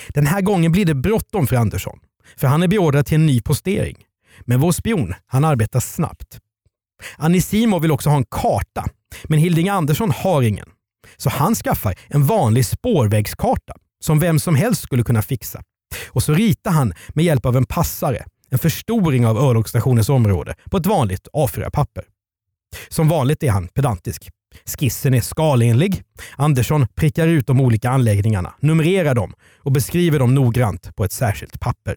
Den 0.08 0.28
här 0.28 0.42
gången 0.42 0.72
blir 0.72 0.86
det 0.86 0.96
bråttom 0.96 1.48
för 1.48 1.56
Andersson, 1.56 2.00
för 2.38 2.48
han 2.48 2.64
är 2.64 2.68
beordrad 2.68 3.06
till 3.06 3.16
en 3.16 3.26
ny 3.26 3.42
postering. 3.42 3.98
Men 4.42 4.60
vår 4.60 4.72
spion, 4.72 5.14
han 5.26 5.46
arbetar 5.46 5.80
snabbt. 5.80 6.40
Anisimov 7.18 7.82
vill 7.82 7.92
också 7.92 8.10
ha 8.10 8.18
en 8.18 8.26
karta, 8.32 8.86
men 9.24 9.40
Hilding 9.40 9.70
Andersson 9.70 10.12
har 10.12 10.42
ingen. 10.42 10.70
Så 11.18 11.30
han 11.30 11.56
skaffar 11.56 11.96
en 12.08 12.26
vanlig 12.26 12.66
spårvägskarta 12.66 13.74
som 14.04 14.20
vem 14.20 14.40
som 14.40 14.56
helst 14.56 14.82
skulle 14.82 15.04
kunna 15.04 15.22
fixa. 15.22 15.64
Och 16.08 16.24
så 16.24 16.34
ritar 16.34 16.72
han 16.72 16.94
med 17.10 17.26
hjälp 17.26 17.46
av 17.46 17.58
en 17.58 17.66
passare 17.66 18.26
en 18.50 18.60
förstoring 18.60 19.26
av 19.26 19.38
örlogsstationens 19.38 20.10
område 20.10 20.56
på 20.72 20.78
ett 20.78 20.86
vanligt 20.86 21.28
A4-papper. 21.34 22.04
Som 22.90 23.08
vanligt 23.08 23.44
är 23.44 23.52
han 23.52 23.68
pedantisk. 23.68 24.30
Skissen 24.66 25.14
är 25.14 25.22
skalenlig. 25.22 26.04
Andersson 26.36 26.88
prickar 26.96 27.28
ut 27.28 27.48
de 27.48 27.62
olika 27.62 27.90
anläggningarna, 27.90 28.54
numrerar 28.60 29.16
dem 29.16 29.34
och 29.58 29.72
beskriver 29.72 30.20
dem 30.20 30.36
noggrant 30.36 30.96
på 30.96 31.04
ett 31.04 31.12
särskilt 31.12 31.60
papper. 31.60 31.96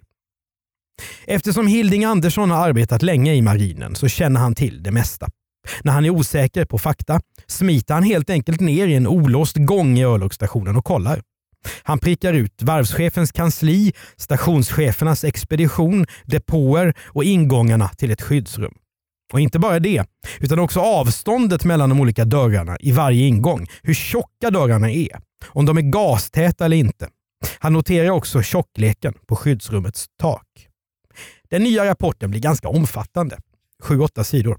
Eftersom 1.26 1.66
Hilding 1.66 2.04
Andersson 2.04 2.50
har 2.50 2.68
arbetat 2.68 3.02
länge 3.02 3.34
i 3.34 3.42
marinen 3.42 3.94
så 3.94 4.08
känner 4.08 4.40
han 4.40 4.54
till 4.54 4.82
det 4.82 4.92
mesta. 4.92 5.28
När 5.82 5.92
han 5.92 6.04
är 6.04 6.10
osäker 6.10 6.64
på 6.64 6.78
fakta 6.78 7.20
smiter 7.46 7.94
han 7.94 8.02
helt 8.02 8.30
enkelt 8.30 8.60
ner 8.60 8.86
i 8.86 8.94
en 8.94 9.06
olåst 9.06 9.56
gång 9.56 9.98
i 9.98 10.04
örlogsstationen 10.04 10.76
och 10.76 10.84
kollar. 10.84 11.22
Han 11.82 11.98
prickar 11.98 12.32
ut 12.32 12.62
varvschefens 12.62 13.32
kansli, 13.32 13.92
stationschefernas 14.16 15.24
expedition, 15.24 16.06
depåer 16.24 16.94
och 17.04 17.24
ingångarna 17.24 17.88
till 17.88 18.10
ett 18.10 18.22
skyddsrum. 18.22 18.74
Och 19.32 19.40
inte 19.40 19.58
bara 19.58 19.78
det, 19.78 20.04
utan 20.40 20.58
också 20.58 20.80
avståndet 20.80 21.64
mellan 21.64 21.88
de 21.88 22.00
olika 22.00 22.24
dörrarna 22.24 22.76
i 22.80 22.92
varje 22.92 23.26
ingång. 23.26 23.66
Hur 23.82 23.94
tjocka 23.94 24.50
dörrarna 24.50 24.90
är. 24.90 25.20
Om 25.46 25.66
de 25.66 25.78
är 25.78 25.82
gastäta 25.82 26.64
eller 26.64 26.76
inte. 26.76 27.08
Han 27.58 27.72
noterar 27.72 28.10
också 28.10 28.42
tjockleken 28.42 29.14
på 29.26 29.36
skyddsrummets 29.36 30.06
tak. 30.20 30.46
Den 31.50 31.62
nya 31.62 31.84
rapporten 31.84 32.30
blir 32.30 32.40
ganska 32.40 32.68
omfattande. 32.68 33.38
7-8 33.82 34.22
sidor. 34.22 34.58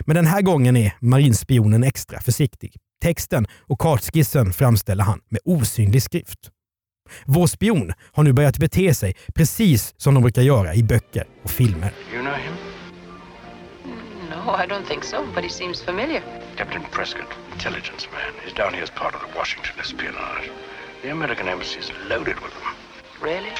Men 0.00 0.16
den 0.16 0.26
här 0.26 0.42
gången 0.42 0.76
är 0.76 0.94
marinspionen 1.00 1.84
extra 1.84 2.20
försiktig. 2.20 2.76
Texten 3.02 3.46
och 3.66 3.78
kartskissen 3.78 4.52
framställer 4.52 5.04
han 5.04 5.20
med 5.28 5.40
osynlig 5.44 6.02
skrift. 6.02 6.38
Vår 7.26 7.46
spion 7.46 7.92
har 8.12 8.22
nu 8.22 8.32
börjat 8.32 8.58
bete 8.58 8.94
sig 8.94 9.14
precis 9.34 9.94
som 9.96 10.14
de 10.14 10.22
brukar 10.22 10.42
göra 10.42 10.74
i 10.74 10.82
böcker 10.82 11.26
och 11.42 11.50
filmer. 11.50 11.92
You 12.12 12.22
know 12.22 12.34
him? 12.34 12.54
No, 14.30 14.64
I 14.64 14.66
don't 14.66 14.86
think 14.86 15.04
so, 15.04 15.16
but 15.34 15.44
he 15.44 15.50
seems 15.50 15.82
familiar. 15.82 16.22
Captain 16.56 16.82
Prescott, 16.92 17.28
intelligence 17.52 18.08
man. 18.12 18.32
He's 18.44 18.56
down 18.56 18.74
here 18.74 18.82
as 18.82 18.90
part 18.90 19.14
of 19.14 19.20
the 19.20 19.38
Washington 19.38 19.80
espionage. 19.80 20.50
The 21.02 21.10
American 21.10 21.48
embassy 21.48 21.78
is 21.78 21.92
loaded 22.08 22.34
with 22.34 22.52
them. 22.52 22.74
Really? 23.22 23.52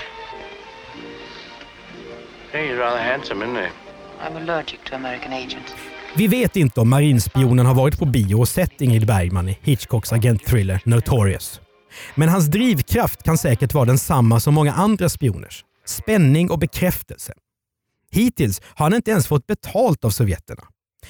Hey, 2.52 2.68
he's 2.68 2.78
rather 2.78 3.02
handsome, 3.02 3.42
isn't 3.42 3.56
he? 3.56 3.70
I'm 4.20 4.36
allergic 4.36 4.84
to 4.84 4.96
American 4.96 5.32
agents. 5.32 5.72
Vi 6.16 6.26
vet 6.26 6.56
inte 6.56 6.80
om 6.80 6.90
marinspionen 6.90 7.66
har 7.66 7.74
varit 7.74 7.98
på 7.98 8.04
bio 8.04 8.34
och 8.34 8.48
sett 8.48 8.80
Ingrid 8.80 9.06
Bergman 9.06 9.48
i 9.48 9.58
Hitchcocks 9.62 10.12
agentthriller 10.12 10.80
Notorious. 10.84 11.60
Men 12.14 12.28
hans 12.28 12.46
drivkraft 12.46 13.22
kan 13.22 13.38
säkert 13.38 13.74
vara 13.74 13.84
densamma 13.84 14.40
som 14.40 14.54
många 14.54 14.72
andra 14.72 15.08
spioners. 15.08 15.64
Spänning 15.86 16.50
och 16.50 16.58
bekräftelse. 16.58 17.32
Hittills 18.10 18.60
har 18.64 18.86
han 18.86 18.94
inte 18.94 19.10
ens 19.10 19.26
fått 19.26 19.46
betalt 19.46 20.04
av 20.04 20.10
sovjeterna. 20.10 20.62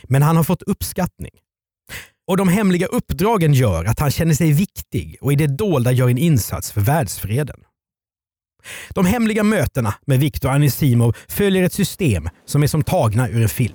Men 0.02 0.22
han 0.22 0.36
har 0.36 0.44
fått 0.44 0.62
uppskattning. 0.62 1.32
Och 2.26 2.36
de 2.36 2.48
hemliga 2.48 2.86
uppdragen 2.86 3.54
gör 3.54 3.84
att 3.84 4.00
han 4.00 4.10
känner 4.10 4.34
sig 4.34 4.52
viktig 4.52 5.18
och 5.20 5.32
i 5.32 5.36
det 5.36 5.46
dolda 5.46 5.92
gör 5.92 6.08
en 6.08 6.18
insats 6.18 6.72
för 6.72 6.80
världsfreden. 6.80 7.60
De 8.94 9.06
hemliga 9.06 9.42
mötena 9.42 9.94
med 10.06 10.20
Viktor 10.20 10.50
Anisimov 10.50 11.16
följer 11.28 11.62
ett 11.62 11.72
system 11.72 12.28
som 12.44 12.62
är 12.62 12.66
som 12.66 12.82
tagna 12.82 13.28
ur 13.28 13.42
en 13.42 13.48
film. 13.48 13.74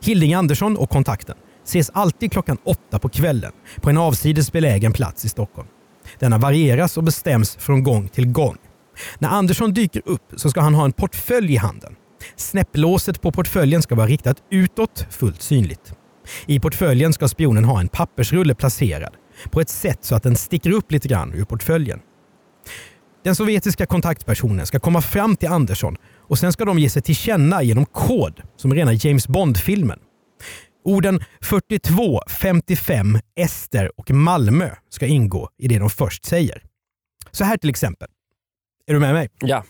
Hilding 0.00 0.34
Andersson 0.34 0.76
och 0.76 0.90
kontakten 0.90 1.36
ses 1.64 1.90
alltid 1.90 2.32
klockan 2.32 2.58
åtta 2.64 2.98
på 2.98 3.08
kvällen 3.08 3.52
på 3.76 3.90
en 3.90 3.98
avsides 3.98 4.52
belägen 4.52 4.92
plats 4.92 5.24
i 5.24 5.28
Stockholm. 5.28 5.68
Denna 6.18 6.38
varieras 6.38 6.96
och 6.96 7.04
bestäms 7.04 7.56
från 7.56 7.82
gång 7.82 8.08
till 8.08 8.26
gång. 8.26 8.56
När 9.18 9.28
Andersson 9.28 9.72
dyker 9.72 10.02
upp 10.04 10.32
så 10.36 10.50
ska 10.50 10.60
han 10.60 10.74
ha 10.74 10.84
en 10.84 10.92
portfölj 10.92 11.52
i 11.52 11.56
handen. 11.56 11.94
Snäpplåset 12.36 13.20
på 13.20 13.32
portföljen 13.32 13.82
ska 13.82 13.94
vara 13.94 14.06
riktat 14.06 14.36
utåt, 14.50 15.06
fullt 15.10 15.42
synligt. 15.42 15.94
I 16.46 16.60
portföljen 16.60 17.12
ska 17.12 17.28
spionen 17.28 17.64
ha 17.64 17.80
en 17.80 17.88
pappersrulle 17.88 18.54
placerad 18.54 19.14
på 19.50 19.60
ett 19.60 19.68
sätt 19.68 19.98
så 20.04 20.14
att 20.14 20.22
den 20.22 20.36
sticker 20.36 20.70
upp 20.70 20.92
lite 20.92 21.08
grann 21.08 21.34
ur 21.34 21.44
portföljen. 21.44 22.00
Den 23.24 23.36
sovjetiska 23.36 23.86
kontaktpersonen 23.86 24.66
ska 24.66 24.80
komma 24.80 25.02
fram 25.02 25.36
till 25.36 25.48
Andersson 25.48 25.96
och 26.28 26.38
sen 26.38 26.52
ska 26.52 26.64
de 26.64 26.78
ge 26.78 26.90
sig 26.90 27.02
till 27.02 27.16
känna 27.16 27.62
genom 27.62 27.86
kod, 27.86 28.42
som 28.56 28.74
rena 28.74 28.92
James 28.92 29.28
Bond-filmen. 29.28 29.98
Orden 30.84 31.24
42, 31.40 32.20
55, 32.28 33.18
Ester 33.40 33.90
och 34.00 34.10
Malmö 34.10 34.70
ska 34.90 35.06
ingå 35.06 35.48
i 35.58 35.68
det 35.68 35.78
de 35.78 35.90
först 35.90 36.24
säger. 36.24 36.62
Så 37.30 37.44
här 37.44 37.56
till 37.56 37.70
exempel. 37.70 38.08
Är 38.86 38.94
du 38.94 39.00
med 39.00 39.14
mig? 39.14 39.28
Ja. 39.40 39.64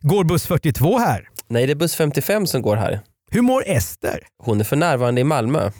Går 0.00 0.24
buss 0.24 0.46
42 0.46 0.98
här? 0.98 1.28
Nej, 1.48 1.66
det 1.66 1.72
är 1.72 1.74
buss 1.74 1.96
55 1.96 2.46
som 2.46 2.62
går 2.62 2.76
här. 2.76 3.00
Hur 3.30 3.42
mår 3.42 3.64
Ester? 3.66 4.26
Hon 4.42 4.60
är 4.60 4.64
för 4.64 4.76
närvarande 4.76 5.20
i 5.20 5.24
Malmö. 5.24 5.70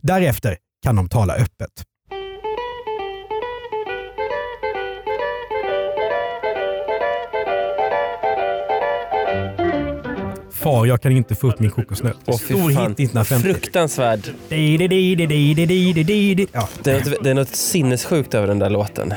Därefter 0.00 0.56
kan 0.82 0.96
de 0.96 1.08
tala 1.08 1.34
öppet. 1.34 1.84
Far, 10.66 10.86
jag 10.86 11.02
kan 11.02 11.12
inte 11.12 11.34
få 11.34 11.48
upp 11.48 11.60
min 11.60 11.70
kokosnöt. 11.70 12.16
Åh, 12.26 12.38
fy 12.38 12.44
Stor 12.54 12.56
fan. 12.56 12.68
hit 12.68 12.78
1950. 12.78 13.48
Fruktansvärd. 13.48 14.20
Ja. 14.26 14.32
Det 14.48 14.56
är, 16.90 17.10
något, 17.10 17.24
det 17.24 17.30
är 17.30 17.34
något 17.34 17.48
sinnessjukt 17.48 18.34
över 18.34 18.46
den 18.46 18.58
där 18.58 18.70
låten. 18.70 19.14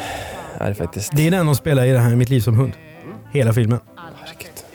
Ja, 0.59 0.65
det 0.65 0.69
är 0.69 0.73
faktiskt. 0.73 1.11
Det 1.15 1.27
är 1.27 1.31
den 1.31 1.45
de 1.45 1.55
spelar 1.55 1.85
i 1.85 1.91
det 1.91 1.99
här 1.99 2.15
Mitt 2.15 2.29
liv 2.29 2.39
som 2.39 2.55
hund. 2.55 2.73
Hela 3.31 3.53
filmen. 3.53 3.79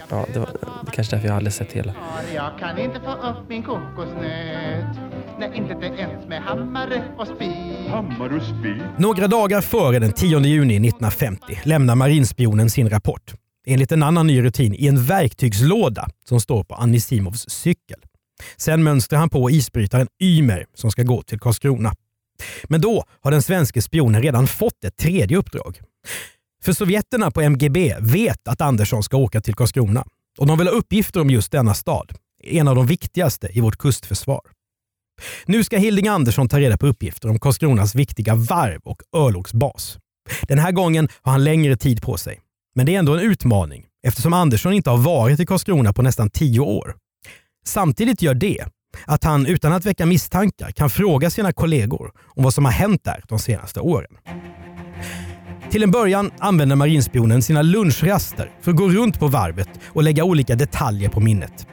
Ja, 0.08 0.26
det, 0.32 0.38
var, 0.38 0.48
det 0.92 0.98
är 0.98 1.10
därför 1.10 1.28
jag 1.28 1.36
aldrig 1.36 1.52
sett 1.52 1.72
hela. 1.72 1.94
Jag 2.34 2.50
kan 2.60 2.78
inte 2.78 3.00
få 3.00 3.12
upp 3.12 3.48
min 3.48 3.62
kokosnöt. 3.62 4.96
Nej, 5.38 5.50
inte 5.54 5.86
ens 5.86 6.28
med 6.28 6.42
hammare 6.42 7.04
och 7.18 7.26
spik. 7.26 7.88
Hammar 7.88 8.36
och 8.36 8.42
spik. 8.42 8.82
Några 8.98 9.26
dagar 9.26 9.60
före 9.60 9.98
den 9.98 10.12
10 10.12 10.40
juni 10.40 10.74
1950 10.74 11.60
lämnar 11.62 11.94
marinspionen 11.94 12.70
sin 12.70 12.90
rapport. 12.90 13.34
Enligt 13.66 13.92
en 13.92 14.02
annan 14.02 14.26
ny 14.26 14.42
rutin 14.42 14.74
i 14.74 14.86
en 14.86 15.04
verktygslåda 15.04 16.08
som 16.28 16.40
står 16.40 16.64
på 16.64 16.74
Anisimovs 16.74 17.50
cykel. 17.50 18.00
Sen 18.56 18.82
mönstrar 18.82 19.18
han 19.18 19.30
på 19.30 19.50
isbrytaren 19.50 20.08
Ymer 20.22 20.66
som 20.74 20.90
ska 20.90 21.02
gå 21.02 21.22
till 21.22 21.40
Karlskrona. 21.40 21.94
Men 22.64 22.80
då 22.80 23.04
har 23.20 23.30
den 23.30 23.42
svenska 23.42 23.82
spionen 23.82 24.22
redan 24.22 24.46
fått 24.46 24.84
ett 24.84 24.96
tredje 24.96 25.36
uppdrag. 25.36 25.80
För 26.62 26.72
sovjeterna 26.72 27.30
på 27.30 27.40
MGB 27.40 27.94
vet 28.00 28.48
att 28.48 28.60
Andersson 28.60 29.02
ska 29.02 29.16
åka 29.16 29.40
till 29.40 29.54
Karlskrona 29.54 30.04
och 30.38 30.46
de 30.46 30.58
vill 30.58 30.66
ha 30.66 30.74
uppgifter 30.74 31.20
om 31.20 31.30
just 31.30 31.52
denna 31.52 31.74
stad. 31.74 32.12
En 32.42 32.68
av 32.68 32.76
de 32.76 32.86
viktigaste 32.86 33.48
i 33.52 33.60
vårt 33.60 33.76
kustförsvar. 33.76 34.40
Nu 35.46 35.64
ska 35.64 35.78
Hilding 35.78 36.08
Andersson 36.08 36.48
ta 36.48 36.60
reda 36.60 36.78
på 36.78 36.86
uppgifter 36.86 37.28
om 37.28 37.38
Karlskronas 37.38 37.94
viktiga 37.94 38.34
varv 38.34 38.80
och 38.84 39.02
örlogsbas. 39.16 39.98
Den 40.42 40.58
här 40.58 40.72
gången 40.72 41.08
har 41.22 41.32
han 41.32 41.44
längre 41.44 41.76
tid 41.76 42.02
på 42.02 42.16
sig. 42.16 42.40
Men 42.74 42.86
det 42.86 42.94
är 42.94 42.98
ändå 42.98 43.12
en 43.12 43.20
utmaning 43.20 43.84
eftersom 44.06 44.32
Andersson 44.32 44.72
inte 44.72 44.90
har 44.90 44.96
varit 44.96 45.40
i 45.40 45.46
Karlskrona 45.46 45.92
på 45.92 46.02
nästan 46.02 46.30
tio 46.30 46.60
år. 46.60 46.94
Samtidigt 47.66 48.22
gör 48.22 48.34
det 48.34 48.64
att 49.06 49.24
han 49.24 49.46
utan 49.46 49.72
att 49.72 49.84
väcka 49.84 50.06
misstankar 50.06 50.70
kan 50.70 50.90
fråga 50.90 51.30
sina 51.30 51.52
kollegor 51.52 52.12
om 52.24 52.44
vad 52.44 52.54
som 52.54 52.64
har 52.64 52.72
hänt 52.72 53.04
där 53.04 53.24
de 53.28 53.38
senaste 53.38 53.80
åren. 53.80 54.10
Till 55.70 55.82
en 55.82 55.90
början 55.90 56.30
använder 56.38 56.76
marinspionen 56.76 57.42
sina 57.42 57.62
lunchraster 57.62 58.50
för 58.60 58.70
att 58.70 58.76
gå 58.76 58.88
runt 58.88 59.20
på 59.20 59.28
varvet 59.28 59.68
och 59.86 60.02
lägga 60.02 60.24
olika 60.24 60.54
detaljer 60.54 61.08
på 61.08 61.20
minnet. 61.20 61.66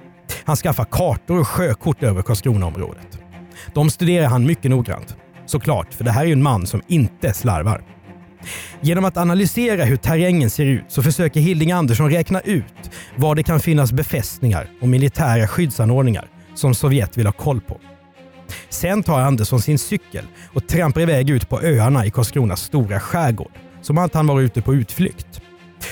Han 0.44 0.56
skaffar 0.56 0.86
kartor 0.86 1.40
och 1.40 1.48
sjökort 1.48 2.04
över 2.04 2.22
Karlskronaområdet. 2.22 3.20
De 3.74 3.90
studerar 3.90 4.28
han 4.28 4.46
mycket 4.46 4.72
noggrant. 4.72 5.16
Såklart, 5.46 5.94
för 5.94 6.04
det 6.04 6.12
här 6.12 6.22
är 6.22 6.26
ju 6.26 6.34
en 6.34 6.44
man 6.44 6.68
som 6.68 6.82
inte 6.88 7.34
slarvar. 7.34 7.84
Genom 8.82 9.06
att 9.06 9.18
analysera 9.18 9.84
hur 9.84 9.98
terrängen 9.98 10.50
ser 10.50 10.66
ut 10.66 10.84
så 10.88 11.04
försöker 11.04 11.40
Hilding 11.40 11.72
Andersson 11.72 12.12
räkna 12.12 12.40
ut 12.40 12.92
var 13.16 13.36
det 13.36 13.44
kan 13.44 13.60
finnas 13.60 13.92
befästningar 13.92 14.70
och 14.82 14.88
militära 14.88 15.48
skyddsanordningar 15.48 16.28
som 16.56 16.76
Sovjet 16.76 17.18
vill 17.18 17.26
ha 17.26 17.34
koll 17.34 17.62
på. 17.62 17.80
Sen 18.70 19.04
tar 19.04 19.22
Andersson 19.22 19.62
sin 19.62 19.80
cykel 19.80 20.26
och 20.54 20.68
trampar 20.68 21.02
iväg 21.02 21.30
ut 21.30 21.50
på 21.50 21.62
öarna 21.62 22.06
i 22.06 22.12
Karlskronas 22.12 22.62
stora 22.62 23.00
skärgård, 23.00 23.52
som 23.82 23.98
att 23.98 24.14
han 24.14 24.28
var 24.28 24.42
ute 24.42 24.62
på 24.62 24.74
utflykt. 24.74 25.42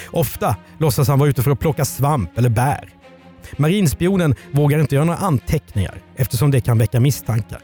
Ofta 0.07 0.55
låtsas 0.77 1.07
han 1.07 1.19
vara 1.19 1.29
ute 1.29 1.43
för 1.43 1.51
att 1.51 1.59
plocka 1.59 1.85
svamp 1.85 2.37
eller 2.37 2.49
bär. 2.49 2.89
Marinspionen 3.57 4.35
vågar 4.51 4.79
inte 4.79 4.95
göra 4.95 5.05
några 5.05 5.19
anteckningar 5.19 6.01
eftersom 6.15 6.51
det 6.51 6.61
kan 6.61 6.77
väcka 6.77 6.99
misstankar. 6.99 7.59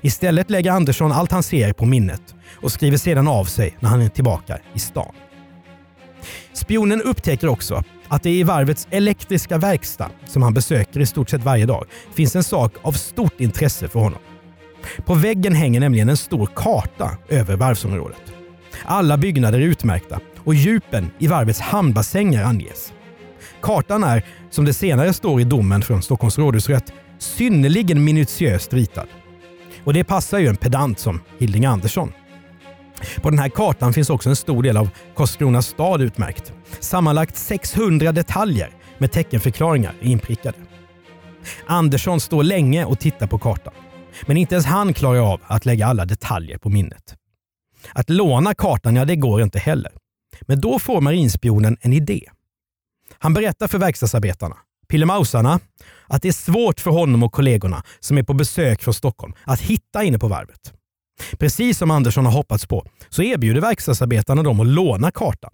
Istället 0.00 0.50
lägger 0.50 0.72
Andersson 0.72 1.12
allt 1.12 1.32
han 1.32 1.42
ser 1.42 1.72
på 1.72 1.86
minnet 1.86 2.34
och 2.54 2.72
skriver 2.72 2.96
sedan 2.96 3.28
av 3.28 3.44
sig 3.44 3.76
när 3.80 3.88
han 3.88 4.02
är 4.02 4.08
tillbaka 4.08 4.58
i 4.74 4.78
stan. 4.78 5.14
Spionen 6.52 7.02
upptäcker 7.02 7.48
också 7.48 7.84
att 8.08 8.22
det 8.22 8.30
i 8.30 8.42
varvets 8.42 8.88
elektriska 8.90 9.58
verkstad, 9.58 10.10
som 10.26 10.42
han 10.42 10.54
besöker 10.54 11.00
i 11.00 11.06
stort 11.06 11.30
sett 11.30 11.44
varje 11.44 11.66
dag, 11.66 11.86
finns 12.14 12.36
en 12.36 12.44
sak 12.44 12.72
av 12.82 12.92
stort 12.92 13.40
intresse 13.40 13.88
för 13.88 14.00
honom. 14.00 14.18
På 15.04 15.14
väggen 15.14 15.54
hänger 15.54 15.80
nämligen 15.80 16.08
en 16.08 16.16
stor 16.16 16.48
karta 16.54 17.10
över 17.28 17.56
varvsområdet. 17.56 18.22
Alla 18.84 19.16
byggnader 19.16 19.58
är 19.58 19.62
utmärkta 19.62 20.20
och 20.44 20.54
djupen 20.54 21.10
i 21.18 21.26
varvets 21.26 21.60
hamnbassänger 21.60 22.44
anges. 22.44 22.92
Kartan 23.60 24.04
är, 24.04 24.24
som 24.50 24.64
det 24.64 24.74
senare 24.74 25.12
står 25.12 25.40
i 25.40 25.44
domen 25.44 25.82
från 25.82 26.02
Stockholms 26.02 26.38
rådhusrätt, 26.38 26.92
synnerligen 27.18 28.04
minutiöst 28.04 28.72
ritad. 28.72 29.06
Och 29.86 29.92
det 29.92 30.04
passar 30.04 30.38
ju 30.38 30.46
en 30.46 30.56
pedant 30.56 30.98
som 30.98 31.20
Hilding 31.38 31.64
Andersson. 31.64 32.12
På 33.22 33.30
den 33.30 33.38
här 33.38 33.48
kartan 33.48 33.92
finns 33.92 34.10
också 34.10 34.28
en 34.28 34.36
stor 34.36 34.62
del 34.62 34.76
av 34.76 34.90
Karlskrona 35.16 35.62
stad 35.62 36.02
utmärkt. 36.02 36.52
Sammanlagt 36.80 37.36
600 37.36 38.12
detaljer 38.12 38.70
med 38.98 39.12
teckenförklaringar 39.12 39.94
inprickade. 40.00 40.58
Andersson 41.66 42.20
står 42.20 42.42
länge 42.42 42.84
och 42.84 42.98
tittar 42.98 43.26
på 43.26 43.38
kartan. 43.38 43.74
Men 44.26 44.36
inte 44.36 44.54
ens 44.54 44.66
han 44.66 44.94
klarar 44.94 45.32
av 45.32 45.40
att 45.46 45.66
lägga 45.66 45.86
alla 45.86 46.04
detaljer 46.04 46.58
på 46.58 46.68
minnet. 46.68 47.14
Att 47.92 48.10
låna 48.10 48.54
kartan, 48.54 48.96
ja 48.96 49.04
det 49.04 49.16
går 49.16 49.42
inte 49.42 49.58
heller. 49.58 49.92
Men 50.40 50.60
då 50.60 50.78
får 50.78 51.00
marinspionen 51.00 51.76
en 51.80 51.92
idé. 51.92 52.28
Han 53.18 53.34
berättar 53.34 53.68
för 53.68 53.78
verkstadsarbetarna, 53.78 54.56
pillemausarna, 54.88 55.60
att 56.06 56.22
det 56.22 56.28
är 56.28 56.32
svårt 56.32 56.80
för 56.80 56.90
honom 56.90 57.22
och 57.22 57.32
kollegorna 57.32 57.82
som 58.00 58.18
är 58.18 58.22
på 58.22 58.34
besök 58.34 58.82
från 58.82 58.94
Stockholm 58.94 59.34
att 59.44 59.60
hitta 59.60 60.04
inne 60.04 60.18
på 60.18 60.28
varvet. 60.28 60.72
Precis 61.38 61.78
som 61.78 61.90
Andersson 61.90 62.24
har 62.26 62.32
hoppats 62.32 62.66
på 62.66 62.86
så 63.08 63.22
erbjuder 63.22 63.60
verkstadsarbetarna 63.60 64.42
dem 64.42 64.60
att 64.60 64.66
låna 64.66 65.10
kartan. 65.10 65.50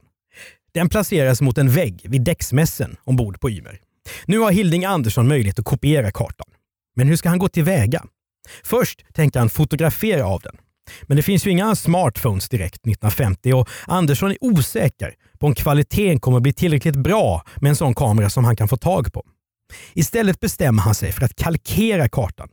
Den 0.75 0.89
placeras 0.89 1.41
mot 1.41 1.59
en 1.59 1.71
vägg 1.71 2.07
vid 2.09 2.25
däcksmässen 2.25 2.97
ombord 3.05 3.41
på 3.41 3.51
Ymer. 3.51 3.81
Nu 4.27 4.39
har 4.39 4.53
Hilding 4.53 4.85
Andersson 4.85 5.29
möjlighet 5.29 5.59
att 5.59 5.65
kopiera 5.65 6.11
kartan. 6.11 6.47
Men 6.97 7.09
hur 7.09 7.17
ska 7.17 7.29
han 7.29 7.39
gå 7.39 7.49
tillväga? 7.49 8.05
Först 8.65 9.05
tänker 9.15 9.39
han 9.39 9.49
fotografera 9.49 10.27
av 10.27 10.41
den. 10.41 10.57
Men 11.03 11.17
det 11.17 11.23
finns 11.23 11.47
ju 11.47 11.51
inga 11.51 11.75
smartphones 11.75 12.49
direkt 12.49 12.77
1950 12.77 13.53
och 13.53 13.69
Andersson 13.87 14.31
är 14.31 14.37
osäker 14.41 15.15
på 15.43 15.47
om 15.47 15.55
kvaliteten 15.55 16.21
kommer 16.21 16.41
bli 16.41 16.53
tillräckligt 16.53 16.97
bra 16.97 17.43
med 17.57 17.69
en 17.69 17.77
sån 17.77 17.95
kamera 17.95 18.31
som 18.31 18.45
han 18.45 18.57
kan 18.57 18.69
få 18.69 18.77
tag 18.77 19.13
på. 19.13 19.25
Istället 19.95 20.41
bestämmer 20.41 20.83
han 20.83 20.95
sig 20.95 21.13
för 21.13 21.25
att 21.25 21.37
kalkera 21.37 22.09
kartan. 22.09 22.49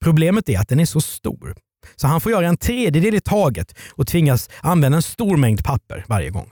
Problemet 0.00 0.48
är 0.48 0.58
att 0.58 0.68
den 0.68 0.80
är 0.80 0.84
så 0.84 1.00
stor 1.00 1.54
så 1.96 2.06
han 2.06 2.20
får 2.20 2.32
göra 2.32 2.48
en 2.48 2.56
tredjedel 2.56 3.14
i 3.14 3.20
taget 3.20 3.74
och 3.90 4.06
tvingas 4.06 4.50
använda 4.60 4.96
en 4.96 5.02
stor 5.02 5.36
mängd 5.36 5.64
papper 5.64 6.04
varje 6.08 6.30
gång. 6.30 6.50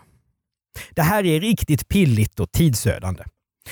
Det 0.91 1.03
här 1.03 1.25
är 1.27 1.41
riktigt 1.41 1.89
pilligt 1.89 2.41
och 2.41 2.53
tidsödande. 2.53 3.25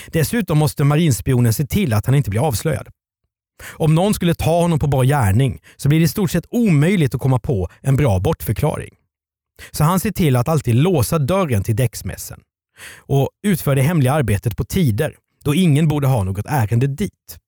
Dessutom 0.07 0.59
måste 0.59 0.85
marinspionen 0.85 1.52
se 1.52 1.66
till 1.66 1.92
att 1.92 2.07
han 2.07 2.14
inte 2.14 2.30
blir 2.30 2.46
avslöjad. 2.46 2.88
Om 3.72 3.94
någon 3.94 4.14
skulle 4.14 4.35
ta 4.35 4.61
honom 4.61 4.78
på 4.78 4.87
bar 4.87 5.04
gärning 5.04 5.61
så 5.76 5.88
blir 5.88 5.98
det 5.98 6.04
i 6.04 6.09
stort 6.09 6.30
sett 6.30 6.46
omöjligt 6.50 7.14
att 7.14 7.20
komma 7.20 7.38
på 7.38 7.68
en 7.80 7.96
bra 7.96 8.20
bortförklaring. 8.20 8.94
Så 9.71 9.85
han 9.85 10.01
ser 10.01 10.11
till 10.11 10.37
att 10.37 10.49
alltid 10.49 10.75
låsa 10.75 11.19
dörren 11.19 11.62
till 11.62 11.77
däcksmässen 11.77 12.40
och 12.97 13.29
utför 13.43 13.75
det 13.75 13.83
hemliga 13.83 14.12
arbetet 14.12 14.57
på 14.57 14.64
tider 14.64 15.17
då 15.45 15.55
ingen 15.55 15.88
borde 15.88 16.07
ha 16.07 16.25
något 16.25 16.47
ärende 16.47 16.87
dit. 16.87 17.38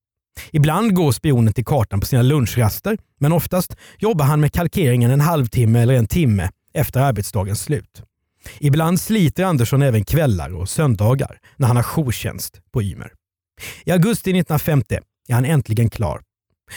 Ibland 0.51 0.95
går 0.95 1.13
spionen 1.13 1.53
till 1.53 1.65
kartan 1.65 2.01
på 2.01 2.07
sina 2.07 2.23
lunchraster, 2.23 2.99
men 3.19 3.33
oftast 3.33 3.77
jobbar 3.99 4.25
han 4.25 4.41
med 4.41 4.53
kalkeringen 4.53 5.11
en 5.11 5.21
halvtimme 5.21 5.81
eller 5.81 5.95
en 5.95 6.07
timme 6.07 6.51
efter 6.75 7.01
arbetsdagens 7.01 7.63
slut. 7.63 8.03
Ibland 8.59 9.01
sliter 9.01 9.45
Andersson 9.45 9.83
även 9.83 10.05
kvällar 10.05 10.55
och 10.55 10.69
söndagar 10.69 11.39
när 11.57 11.67
han 11.67 11.77
har 11.77 11.83
jourtjänst 11.83 12.61
på 12.73 12.83
Ymer. 12.83 13.13
I 13.85 13.91
augusti 13.91 14.31
1950 14.31 14.99
är 15.29 15.35
han 15.35 15.45
äntligen 15.45 15.91
klar. 15.91 16.23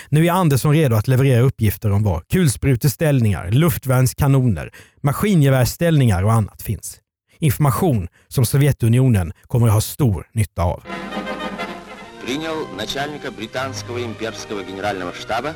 Nu 0.09 0.27
är 0.27 0.33
Andersson 0.33 0.73
redo 0.73 0.97
att 0.97 1.09
leverera 1.09 1.41
uppgifter 1.41 1.91
om 1.91 2.03
var 2.03 2.23
kulspruteställningar, 2.33 3.51
luftvärnskanoner, 3.51 4.71
maskingevärsställningar 5.03 6.23
och 6.23 6.33
annat 6.33 6.63
finns. 6.63 7.01
Information 7.39 8.09
som 8.29 8.47
Sovjetunionen 8.47 9.33
kommer 9.43 9.67
att 9.67 9.73
ha 9.73 9.81
stor 9.81 10.27
nytta 10.33 10.63
av. 10.63 10.83
принял 12.25 12.67
начальника 12.77 13.31
британского 13.31 13.99
имперского 13.99 14.63
генерального 14.65 15.13
штаба 15.13 15.55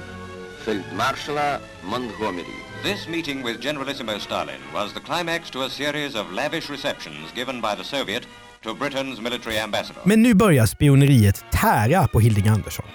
фельдмаршала 0.65 1.61
Монтгомери. 1.83 2.57
This 2.83 3.09
meeting 3.09 3.43
with 3.43 3.61
Generalissimo 3.61 4.19
Stalin 4.19 4.61
was 4.75 4.93
the 4.93 5.01
climax 5.01 5.51
to 5.51 5.63
a 5.63 5.71
series 5.71 6.15
of 6.15 6.33
lavish 6.33 6.71
receptions 6.71 7.33
given 7.35 7.61
by 7.61 7.75
the 7.77 7.85
Soviet 7.85 8.23
to 8.63 8.75
Britain's 8.75 9.21
military 9.21 9.59
ambassador. 9.59 10.01
Men 10.05 10.23
nu 10.23 10.35
börjar 10.35 10.67
spioneriet 10.67 11.45
tära 11.53 12.09
på 12.09 12.21
Hilding 12.21 12.49
Andersson. 12.49 12.87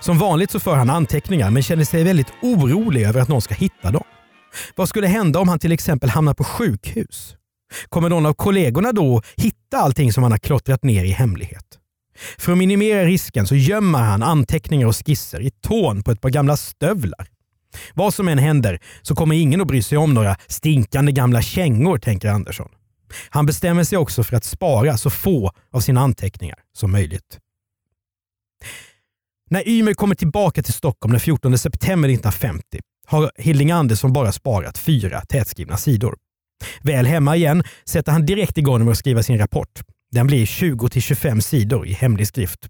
Som 0.00 0.18
vanligt 0.18 0.50
så 0.50 0.60
för 0.60 0.76
han 0.76 0.90
anteckningar 0.90 1.50
men 1.50 1.62
känner 1.62 1.84
sig 1.84 2.04
väldigt 2.04 2.32
orolig 2.42 3.02
över 3.02 3.20
att 3.20 3.28
någon 3.28 3.42
ska 3.42 3.54
hitta 3.54 3.90
dem. 3.90 4.04
Vad 4.76 4.88
skulle 4.88 5.06
hända 5.06 5.40
om 5.40 5.48
han 5.48 5.58
till 5.58 5.72
exempel 5.72 6.10
hamnar 6.10 6.34
på 6.34 6.44
sjukhus? 6.44 7.36
Kommer 7.88 8.08
någon 8.08 8.26
av 8.26 8.34
kollegorna 8.34 8.92
då 8.92 9.22
hitta 9.36 9.78
allting 9.78 10.12
som 10.12 10.22
han 10.22 10.32
har 10.32 10.38
klottrat 10.38 10.82
ner 10.82 11.04
i 11.04 11.10
hemlighet? 11.10 11.64
För 12.38 12.52
att 12.52 12.58
minimera 12.58 13.04
risken 13.04 13.46
så 13.46 13.54
gömmer 13.54 13.98
han 13.98 14.22
anteckningar 14.22 14.86
och 14.86 15.06
skisser 15.06 15.40
i 15.40 15.50
tån 15.50 16.02
på 16.02 16.10
ett 16.10 16.20
par 16.20 16.30
gamla 16.30 16.56
stövlar. 16.56 17.28
Vad 17.94 18.14
som 18.14 18.28
än 18.28 18.38
händer 18.38 18.78
så 19.02 19.14
kommer 19.14 19.34
ingen 19.34 19.60
att 19.60 19.66
bry 19.66 19.82
sig 19.82 19.98
om 19.98 20.14
några 20.14 20.36
stinkande 20.46 21.12
gamla 21.12 21.42
kängor, 21.42 21.98
tänker 21.98 22.28
Andersson. 22.28 22.68
Han 23.30 23.46
bestämmer 23.46 23.84
sig 23.84 23.98
också 23.98 24.24
för 24.24 24.36
att 24.36 24.44
spara 24.44 24.96
så 24.96 25.10
få 25.10 25.52
av 25.72 25.80
sina 25.80 26.00
anteckningar 26.00 26.58
som 26.72 26.92
möjligt. 26.92 27.38
När 29.52 29.68
Ymer 29.68 29.94
kommer 29.94 30.14
tillbaka 30.14 30.62
till 30.62 30.72
Stockholm 30.72 31.12
den 31.12 31.20
14 31.20 31.58
september 31.58 32.08
1950 32.08 32.64
har 33.06 33.30
Hilding 33.36 33.70
Andersson 33.70 34.12
bara 34.12 34.32
sparat 34.32 34.78
fyra 34.78 35.20
tätskrivna 35.20 35.76
sidor. 35.76 36.16
Väl 36.82 37.06
hemma 37.06 37.36
igen 37.36 37.62
sätter 37.84 38.12
han 38.12 38.26
direkt 38.26 38.58
igång 38.58 38.84
med 38.84 38.92
att 38.92 38.98
skriva 38.98 39.22
sin 39.22 39.38
rapport. 39.38 39.80
Den 40.12 40.26
blir 40.26 40.46
20-25 40.46 41.40
sidor 41.40 41.86
i 41.86 41.92
hemlig 41.92 42.26
skrift. 42.26 42.60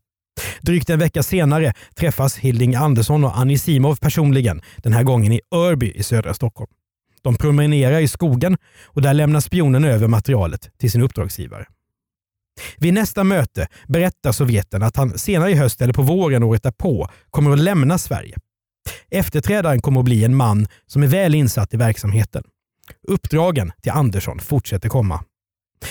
Drygt 0.60 0.90
en 0.90 0.98
vecka 0.98 1.22
senare 1.22 1.72
träffas 1.96 2.36
Hilding 2.36 2.74
Andersson 2.74 3.24
och 3.24 3.38
Annie 3.38 3.58
Simov 3.58 3.96
personligen, 3.96 4.60
den 4.76 4.92
här 4.92 5.02
gången 5.02 5.32
i 5.32 5.40
Örby 5.54 5.92
i 5.94 6.02
södra 6.02 6.34
Stockholm. 6.34 6.70
De 7.22 7.36
promenerar 7.36 8.00
i 8.00 8.08
skogen 8.08 8.56
och 8.84 9.02
där 9.02 9.14
lämnar 9.14 9.40
spionen 9.40 9.84
över 9.84 10.08
materialet 10.08 10.70
till 10.78 10.90
sin 10.90 11.02
uppdragsgivare. 11.02 11.66
Vid 12.78 12.94
nästa 12.94 13.24
möte 13.24 13.68
berättar 13.88 14.32
Sovjeten 14.32 14.82
att 14.82 14.96
han 14.96 15.18
senare 15.18 15.50
i 15.50 15.54
höst 15.54 15.82
eller 15.82 15.92
på 15.92 16.02
våren 16.02 16.42
året 16.42 16.62
därpå 16.62 17.08
kommer 17.30 17.50
att 17.50 17.58
lämna 17.58 17.98
Sverige. 17.98 18.36
Efterträdaren 19.10 19.80
kommer 19.80 20.00
att 20.00 20.04
bli 20.04 20.24
en 20.24 20.36
man 20.36 20.66
som 20.86 21.02
är 21.02 21.06
väl 21.06 21.34
insatt 21.34 21.74
i 21.74 21.76
verksamheten. 21.76 22.42
Uppdragen 23.08 23.72
till 23.82 23.92
Andersson 23.92 24.38
fortsätter 24.38 24.88
komma. 24.88 25.24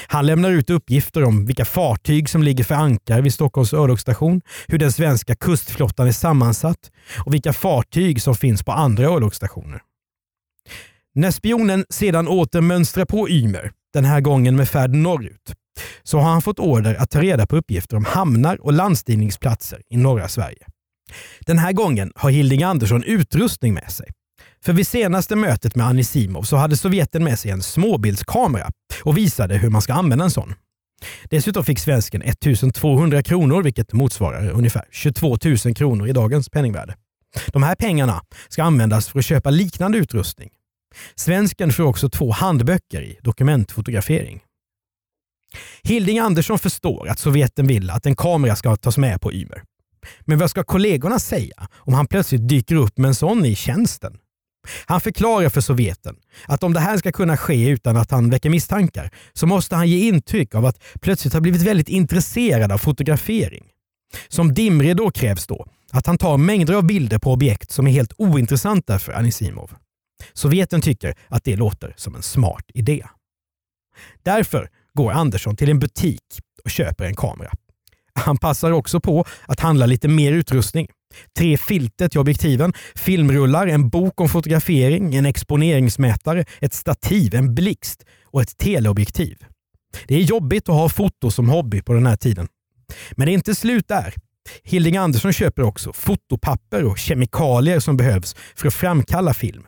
Han 0.08 0.26
lämnar 0.26 0.52
ut 0.52 0.70
uppgifter 0.70 1.24
om 1.24 1.46
vilka 1.46 1.66
fartyg 1.66 2.30
som 2.30 2.44
ligger 2.44 2.64
för 2.64 2.76
ankar 2.76 3.22
vid 3.22 3.34
Stockholms 3.34 3.74
örlogsstation, 3.74 4.42
hur 4.68 4.78
den 4.78 4.92
svenska 4.92 5.36
kustflottan 5.36 6.08
är 6.08 6.12
sammansatt 6.12 6.92
och 7.26 7.34
vilka 7.34 7.54
fartyg 7.54 8.22
som 8.22 8.36
finns 8.36 8.64
på 8.64 8.72
andra 8.72 9.06
örlogsstationer. 9.06 9.82
När 11.16 11.32
spionen 11.32 11.86
sedan 11.90 12.28
åter 12.28 12.62
mönstrar 12.62 13.06
på 13.06 13.30
Ymer, 13.30 13.72
den 13.94 14.06
här 14.06 14.22
gången 14.22 14.56
med 14.56 14.70
färd 14.70 14.94
norrut, 14.94 15.54
så 16.04 16.20
har 16.20 16.30
han 16.30 16.42
fått 16.42 16.60
order 16.60 16.96
att 16.96 17.10
ta 17.10 17.22
reda 17.22 17.46
på 17.46 17.58
uppgifter 17.58 17.98
om 17.98 18.06
hamnar 18.06 18.62
och 18.62 18.74
landstigningsplatser 18.74 19.82
i 19.90 19.98
norra 19.98 20.28
Sverige. 20.28 20.66
Den 21.40 21.58
här 21.58 21.74
gången 21.74 22.12
har 22.16 22.30
Hilding 22.30 22.64
Andersson 22.64 23.04
utrustning 23.04 23.74
med 23.74 23.92
sig. 23.92 24.08
För 24.64 24.74
vid 24.74 24.88
senaste 24.88 25.36
mötet 25.36 25.76
med 25.76 25.88
Anisimov 25.88 26.44
så 26.44 26.58
hade 26.58 26.78
Sovjeten 26.78 27.24
med 27.24 27.40
sig 27.40 27.52
en 27.52 27.64
småbildskamera 27.64 28.70
och 29.04 29.18
visade 29.18 29.58
hur 29.58 29.70
man 29.70 29.82
ska 29.82 29.94
använda 29.94 30.26
en 30.26 30.32
sån. 30.32 30.54
Dessutom 31.30 31.64
fick 31.64 31.80
svensken 31.80 32.22
1200 32.22 33.24
kronor, 33.24 33.64
vilket 33.64 33.94
motsvarar 33.94 34.50
ungefär 34.50 34.86
22 34.92 35.38
000 35.66 35.76
kronor 35.76 36.08
i 36.08 36.12
dagens 36.12 36.50
penningvärde. 36.50 36.96
De 37.48 37.64
här 37.64 37.76
pengarna 37.76 38.22
ska 38.50 38.64
användas 38.64 39.10
för 39.10 39.20
att 39.20 39.26
köpa 39.26 39.50
liknande 39.50 39.98
utrustning. 39.98 40.50
Svensken 41.16 41.74
får 41.74 41.84
också 41.84 42.10
två 42.10 42.32
handböcker 42.32 43.02
i 43.02 43.20
dokumentfotografering. 43.22 44.42
Hilding 45.84 46.20
Andersson 46.20 46.60
förstår 46.60 47.08
att 47.08 47.20
Sovjeten 47.20 47.68
vill 47.68 47.90
att 47.90 48.06
en 48.06 48.16
kamera 48.16 48.56
ska 48.56 48.76
tas 48.76 48.98
med 48.98 49.22
på 49.22 49.34
Ymer. 49.34 49.64
Men 50.22 50.38
vad 50.38 50.50
ska 50.50 50.64
kollegorna 50.64 51.20
säga 51.20 51.68
om 51.74 51.94
han 51.94 52.08
plötsligt 52.08 52.48
dyker 52.48 52.76
upp 52.76 52.98
med 52.98 53.08
en 53.08 53.16
sån 53.16 53.46
i 53.46 53.56
tjänsten? 53.56 54.18
Han 54.86 55.02
förklarar 55.02 55.50
för 55.50 55.62
Sovjeten 55.62 56.16
att 56.46 56.64
om 56.64 56.74
det 56.74 56.80
här 56.80 56.98
ska 56.98 57.12
kunna 57.12 57.38
ske 57.38 57.70
utan 57.70 57.98
att 57.98 58.12
han 58.12 58.30
väcker 58.30 58.50
misstankar 58.50 59.12
så 59.34 59.48
måste 59.48 59.76
han 59.76 59.88
ge 59.88 60.08
intryck 60.08 60.56
av 60.56 60.66
att 60.66 60.82
plötsligt 61.02 61.34
ha 61.34 61.42
blivit 61.42 61.62
väldigt 61.62 61.90
intresserad 61.90 62.72
av 62.72 62.78
fotografering. 62.78 63.66
Som 64.28 64.54
dimridå 64.54 65.12
krävs 65.12 65.48
då 65.48 65.68
att 65.92 66.06
han 66.06 66.18
tar 66.18 66.38
mängder 66.38 66.74
av 66.74 66.86
bilder 66.86 67.20
på 67.20 67.32
objekt 67.32 67.72
som 67.72 67.88
är 67.88 67.92
helt 67.92 68.14
ointressanta 68.18 69.00
för 69.00 69.14
Anisimov. 69.14 69.72
Sovjeten 70.34 70.82
tycker 70.82 71.16
att 71.28 71.44
det 71.44 71.56
låter 71.56 71.94
som 71.98 72.16
en 72.16 72.22
smart 72.22 72.66
idé. 72.74 73.06
Därför 74.24 74.70
går 75.00 75.12
Andersson 75.12 75.56
till 75.56 75.70
en 75.70 75.80
butik 75.80 76.22
och 76.64 76.72
köper 76.72 77.06
en 77.06 77.16
kamera. 77.16 77.52
Han 78.14 78.38
passar 78.38 78.72
också 78.72 79.00
på 79.00 79.26
att 79.46 79.60
handla 79.60 79.86
lite 79.86 80.08
mer 80.08 80.32
utrustning. 80.32 80.88
Tre 81.38 81.58
filter 81.58 82.10
till 82.10 82.20
objektiven, 82.20 82.74
filmrullar, 82.96 83.68
en 83.68 83.90
bok 83.90 84.22
om 84.22 84.30
fotografering, 84.30 85.16
en 85.16 85.26
exponeringsmätare, 85.26 86.46
ett 86.62 86.74
stativ, 86.74 87.36
en 87.36 87.56
blixt 87.56 88.04
och 88.26 88.42
ett 88.42 88.58
teleobjektiv. 88.58 89.38
Det 90.08 90.16
är 90.16 90.22
jobbigt 90.22 90.70
att 90.70 90.76
ha 90.76 90.90
foto 90.90 91.32
som 91.32 91.50
hobby 91.50 91.82
på 91.82 91.94
den 91.94 92.06
här 92.06 92.16
tiden. 92.16 92.48
Men 93.12 93.26
det 93.26 93.32
är 93.32 93.34
inte 93.34 93.56
slut 93.56 93.88
där. 93.88 94.14
Hilding 94.64 94.98
Andersson 94.98 95.34
köper 95.34 95.64
också 95.64 95.94
fotopapper 95.94 96.84
och 96.84 96.98
kemikalier 96.98 97.80
som 97.80 97.98
behövs 97.98 98.36
för 98.56 98.68
att 98.68 98.74
framkalla 98.74 99.34
film. 99.34 99.64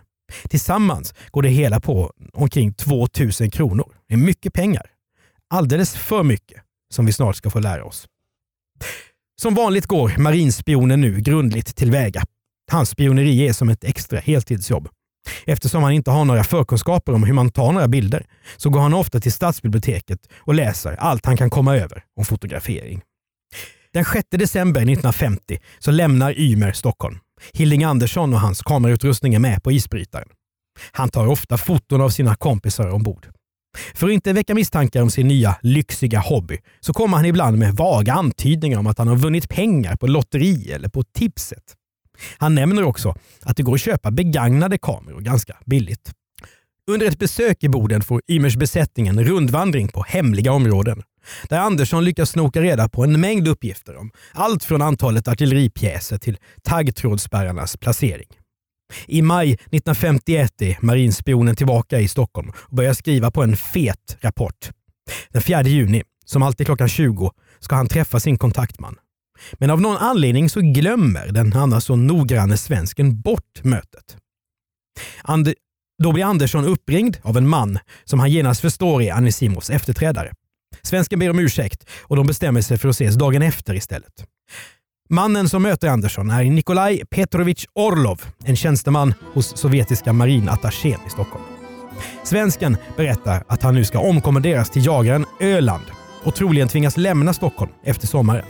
Tillsammans 0.50 1.14
går 1.32 1.42
det 1.42 1.50
hela 1.50 1.80
på 1.80 2.14
omkring 2.34 2.74
2000 2.74 3.52
kronor. 3.52 3.94
Det 4.08 4.14
är 4.14 4.18
mycket 4.18 4.54
pengar. 4.54 4.91
Alldeles 5.54 5.96
för 5.96 6.24
mycket, 6.24 6.62
som 6.94 7.06
vi 7.06 7.14
snart 7.14 7.36
ska 7.36 7.50
få 7.50 7.60
lära 7.60 7.86
oss. 7.86 8.08
Som 9.42 9.54
vanligt 9.54 9.86
går 9.86 10.18
marinspionen 10.18 11.02
nu 11.02 11.22
grundligt 11.22 11.76
tillväga. 11.76 12.24
Hans 12.72 12.90
spioneri 12.90 13.48
är 13.48 13.54
som 13.54 13.70
ett 13.70 13.84
extra 13.84 14.20
heltidsjobb. 14.20 14.90
Eftersom 15.46 15.84
han 15.84 15.92
inte 15.92 16.12
har 16.12 16.26
några 16.26 16.44
förkunskaper 16.44 17.14
om 17.14 17.24
hur 17.24 17.34
man 17.34 17.50
tar 17.50 17.72
några 17.72 17.88
bilder 17.88 18.26
så 18.58 18.70
går 18.70 18.80
han 18.80 18.94
ofta 18.94 19.20
till 19.20 19.34
stadsbiblioteket 19.34 20.20
och 20.38 20.54
läser 20.54 20.94
allt 20.94 21.26
han 21.26 21.38
kan 21.38 21.50
komma 21.50 21.78
över 21.78 22.04
om 22.20 22.26
fotografering. 22.26 23.02
Den 23.94 24.06
6 24.06 24.28
december 24.30 24.82
1950 24.82 25.60
så 25.80 25.92
lämnar 25.92 26.40
Ymer 26.40 26.72
Stockholm. 26.72 27.20
Hilding 27.54 27.84
Andersson 27.84 28.34
och 28.34 28.40
hans 28.40 28.62
kamerautrustning 28.62 29.34
är 29.34 29.40
med 29.40 29.64
på 29.64 29.72
isbrytaren. 29.72 30.28
Han 30.92 31.10
tar 31.10 31.28
ofta 31.28 31.58
foton 31.58 32.02
av 32.02 32.10
sina 32.10 32.36
kompisar 32.36 32.90
ombord. 32.90 33.28
För 33.96 34.08
att 34.08 34.14
inte 34.14 34.34
väcka 34.34 34.56
misstankar 34.56 35.02
om 35.02 35.10
sin 35.10 35.28
nya 35.28 35.56
lyxiga 35.62 36.20
hobby 36.20 36.58
så 36.80 36.94
kommer 36.94 37.18
han 37.18 37.26
ibland 37.26 37.58
med 37.58 37.74
vaga 37.74 38.14
antydningar 38.14 38.80
om 38.80 38.88
att 38.88 38.98
han 38.98 39.08
har 39.08 39.16
vunnit 39.16 39.50
pengar 39.50 39.96
på 39.96 40.08
lotteri 40.08 40.72
eller 40.72 40.90
på 40.90 41.04
tipset. 41.04 41.64
Han 42.38 42.56
nämner 42.56 42.84
också 42.84 43.16
att 43.42 43.58
det 43.58 43.64
går 43.64 43.74
att 43.76 43.82
köpa 43.82 44.12
begagnade 44.12 44.78
kameror 44.78 45.22
ganska 45.22 45.58
billigt. 45.66 46.12
Under 46.92 47.08
ett 47.08 47.20
besök 47.20 47.64
i 47.64 47.70
Boden 47.70 48.02
får 48.02 48.22
Ymers 48.28 48.56
besättning 48.56 49.08
en 49.08 49.24
rundvandring 49.24 49.88
på 49.88 50.04
hemliga 50.08 50.52
områden 50.52 51.04
där 51.50 51.60
Andersson 51.60 52.06
lyckas 52.06 52.30
snoka 52.30 52.62
reda 52.62 52.90
på 52.90 53.04
en 53.04 53.22
mängd 53.22 53.48
uppgifter 53.48 53.96
om 53.98 54.12
allt 54.34 54.64
från 54.64 54.82
antalet 54.82 55.28
artilleripjäser 55.28 56.18
till 56.18 56.38
taggtrådsspärrarnas 56.64 57.78
placering. 57.78 58.28
I 59.08 59.22
maj 59.22 59.54
1951 59.54 60.62
är 60.62 60.78
marinspionen 60.82 61.56
tillbaka 61.56 62.00
i 62.00 62.08
Stockholm 62.08 62.52
och 62.56 62.76
börjar 62.76 62.94
skriva 62.94 63.32
på 63.32 63.44
en 63.44 63.58
fet 63.58 64.18
rapport. 64.22 64.70
Den 65.30 65.42
4 65.42 65.64
juni, 65.64 66.04
som 66.26 66.44
alltid 66.44 66.66
klockan 66.66 66.90
20, 66.90 67.32
ska 67.60 67.76
han 67.76 67.88
träffa 67.88 68.20
sin 68.20 68.38
kontaktman. 68.38 68.96
Men 69.54 69.70
av 69.70 69.82
någon 69.82 69.98
anledning 69.98 70.50
så 70.50 70.62
glömmer 70.62 71.28
den 71.28 71.54
annars 71.54 71.84
så 71.84 71.96
noggranne 71.96 72.58
svensken 72.58 73.22
bort 73.22 73.64
mötet. 73.64 74.18
And 75.22 75.54
då 76.04 76.12
blir 76.12 76.24
Andersson 76.24 76.66
uppringd 76.66 77.18
av 77.22 77.38
en 77.38 77.48
man 77.48 77.80
som 78.04 78.20
han 78.20 78.32
genast 78.32 78.62
förstår 78.62 79.02
är 79.02 79.14
Anisimovs 79.14 79.70
efterträdare. 79.70 80.32
Svensken 80.82 81.20
ber 81.20 81.30
om 81.30 81.40
ursäkt 81.40 81.90
och 82.02 82.16
de 82.16 82.28
bestämmer 82.28 82.62
sig 82.62 82.78
för 82.78 82.90
att 82.90 82.96
ses 82.96 83.16
dagen 83.16 83.42
efter 83.42 83.74
istället. 83.74 84.26
Mannen 85.14 85.50
som 85.50 85.64
möter 85.64 85.88
Andersson 85.88 86.30
är 86.30 86.44
Nikolaj 86.44 87.02
Petrovich 87.10 87.66
Orlov, 87.76 88.22
en 88.46 88.56
tjänsteman 88.56 89.14
hos 89.34 89.58
sovjetiska 89.58 90.14
marinattachén 90.14 91.00
i 91.08 91.10
Stockholm. 91.10 91.44
Svensken 92.24 92.78
berättar 92.98 93.44
att 93.48 93.64
han 93.64 93.76
nu 93.76 93.86
ska 93.86 94.00
omkommenderas 94.00 94.70
till 94.70 94.86
jagaren 94.86 95.26
Öland 95.40 95.84
och 96.24 96.36
troligen 96.36 96.68
tvingas 96.68 96.98
lämna 96.98 97.34
Stockholm 97.34 97.72
efter 97.84 98.08
sommaren. 98.08 98.46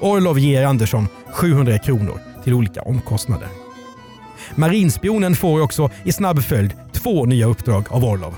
Orlov 0.00 0.38
ger 0.38 0.64
Andersson 0.64 1.08
700 1.32 1.78
kronor 1.78 2.20
till 2.44 2.54
olika 2.54 2.82
omkostnader. 2.82 3.48
Marinspionen 4.54 5.36
får 5.36 5.60
också 5.60 5.90
i 6.04 6.12
snabb 6.12 6.42
följd 6.42 6.72
två 6.92 7.24
nya 7.24 7.46
uppdrag 7.46 7.86
av 7.90 8.04
Orlov. 8.04 8.34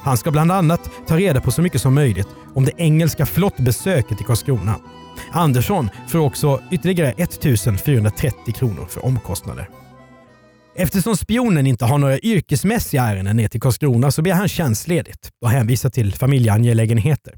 Han 0.00 0.16
ska 0.16 0.30
bland 0.30 0.52
annat 0.52 0.90
ta 1.06 1.16
reda 1.16 1.40
på 1.40 1.50
så 1.50 1.62
mycket 1.62 1.80
som 1.80 1.94
möjligt 1.94 2.28
om 2.54 2.64
det 2.64 2.72
engelska 2.76 3.26
flottbesöket 3.26 4.20
i 4.20 4.24
Karlskrona 4.24 4.74
Andersson 5.32 5.90
får 6.08 6.18
också 6.18 6.62
ytterligare 6.70 7.10
1430 7.10 8.54
kronor 8.54 8.86
för 8.88 9.04
omkostnader. 9.04 9.68
Eftersom 10.76 11.16
spionen 11.16 11.66
inte 11.66 11.84
har 11.84 11.98
några 11.98 12.18
yrkesmässiga 12.18 13.02
ärenden 13.02 13.36
ner 13.36 13.48
till 13.48 13.60
Karlskrona 13.60 14.10
så 14.10 14.22
blir 14.22 14.32
han 14.32 14.48
tjänstledigt 14.48 15.30
och 15.42 15.50
hänvisar 15.50 15.90
till 15.90 16.14
familjeangelägenheter. 16.14 17.34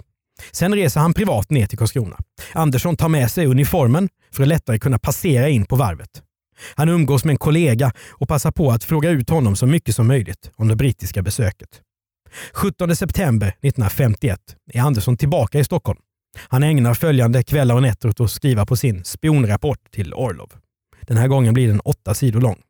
Sen 0.53 0.75
reser 0.75 1.01
han 1.01 1.14
privat 1.14 1.51
ner 1.51 1.66
till 1.66 1.79
Karlskrona. 1.79 2.16
Andersson 2.53 2.97
tar 2.97 3.09
med 3.09 3.31
sig 3.31 3.47
uniformen 3.47 4.09
för 4.33 4.43
att 4.43 4.49
lättare 4.49 4.79
kunna 4.79 4.99
passera 4.99 5.49
in 5.49 5.64
på 5.64 5.77
varvet. 5.77 6.23
Han 6.75 6.88
umgås 6.88 7.25
med 7.25 7.33
en 7.33 7.38
kollega 7.38 7.93
och 8.11 8.29
passar 8.29 8.51
på 8.51 8.71
att 8.71 8.85
fråga 8.85 9.11
ut 9.11 9.31
honom 9.31 9.57
så 9.57 9.66
mycket 9.66 9.95
som 9.95 10.07
möjligt 10.07 10.51
om 10.57 10.69
det 10.69 10.77
brittiska 10.77 11.23
besöket. 11.23 11.69
17 12.53 12.97
september 12.97 13.49
1951 13.49 14.40
är 14.73 14.81
Andersson 14.81 15.16
tillbaka 15.16 15.59
i 15.59 15.64
Stockholm 15.64 15.99
han 16.49 16.62
ägnar 16.62 16.95
följande 16.95 17.43
kvällar 17.43 17.75
och 17.75 17.83
nätter 17.83 18.09
åt 18.09 18.21
att 18.21 18.31
skriva 18.31 18.66
på 18.66 18.77
sin 18.77 19.05
spionrapport 19.05 19.90
till 19.90 20.14
Orlov. 20.14 20.53
Den 21.01 21.16
här 21.16 21.29
gången 21.29 21.55
blir 21.55 21.69
den 21.69 21.81
åtta 21.81 22.14
sidor 22.14 22.40
lång. 22.40 22.62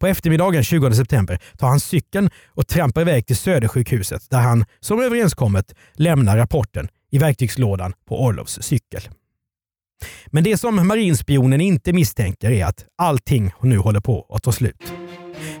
På 0.00 0.06
eftermiddagen 0.06 0.64
20 0.64 0.92
september 0.92 1.38
tar 1.58 1.68
han 1.68 1.80
cykeln 1.80 2.30
och 2.46 2.68
trampar 2.68 3.00
iväg 3.00 3.26
till 3.26 3.36
Södersjukhuset 3.36 4.30
där 4.30 4.40
han, 4.40 4.64
som 4.80 5.00
överenskommet, 5.02 5.74
lämnar 5.94 6.36
rapporten 6.36 6.88
i 7.10 7.18
verktygslådan 7.18 7.92
på 8.08 8.24
Orlovs 8.24 8.58
cykel. 8.62 9.02
Men 10.26 10.44
det 10.44 10.56
som 10.56 10.86
marinspionen 10.88 11.60
inte 11.60 11.92
misstänker 11.92 12.50
är 12.50 12.64
att 12.64 12.84
allting 12.98 13.52
nu 13.60 13.78
håller 13.78 14.00
på 14.00 14.26
att 14.28 14.42
ta 14.42 14.52
slut. 14.52 14.92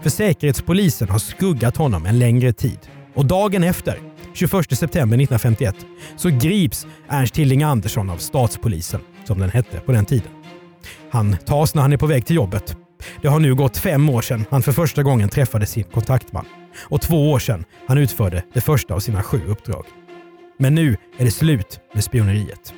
För 0.02 0.10
Säkerhetspolisen 0.10 1.08
har 1.08 1.18
skuggat 1.18 1.76
honom 1.76 2.06
en 2.06 2.18
längre 2.18 2.52
tid 2.52 2.78
och 3.14 3.26
dagen 3.26 3.64
efter 3.64 4.13
21 4.34 4.76
september 4.76 5.16
1951 5.16 5.76
så 6.16 6.28
grips 6.28 6.86
Ernst 7.08 7.36
Hilding 7.36 7.62
Andersson 7.62 8.10
av 8.10 8.16
statspolisen 8.16 9.00
som 9.24 9.38
den 9.38 9.50
hette 9.50 9.80
på 9.80 9.92
den 9.92 10.04
tiden. 10.04 10.32
Han 11.10 11.36
tas 11.36 11.74
när 11.74 11.82
han 11.82 11.92
är 11.92 11.96
på 11.96 12.06
väg 12.06 12.26
till 12.26 12.36
jobbet. 12.36 12.76
Det 13.22 13.28
har 13.28 13.40
nu 13.40 13.54
gått 13.54 13.76
fem 13.76 14.08
år 14.08 14.22
sedan 14.22 14.44
han 14.50 14.62
för 14.62 14.72
första 14.72 15.02
gången 15.02 15.28
träffade 15.28 15.66
sin 15.66 15.84
kontaktman 15.84 16.46
och 16.80 17.00
två 17.00 17.30
år 17.30 17.38
sedan 17.38 17.64
han 17.86 17.98
utförde 17.98 18.44
det 18.54 18.60
första 18.60 18.94
av 18.94 19.00
sina 19.00 19.22
sju 19.22 19.40
uppdrag. 19.48 19.84
Men 20.58 20.74
nu 20.74 20.96
är 21.18 21.24
det 21.24 21.30
slut 21.30 21.80
med 21.94 22.04
spioneriet. 22.04 22.74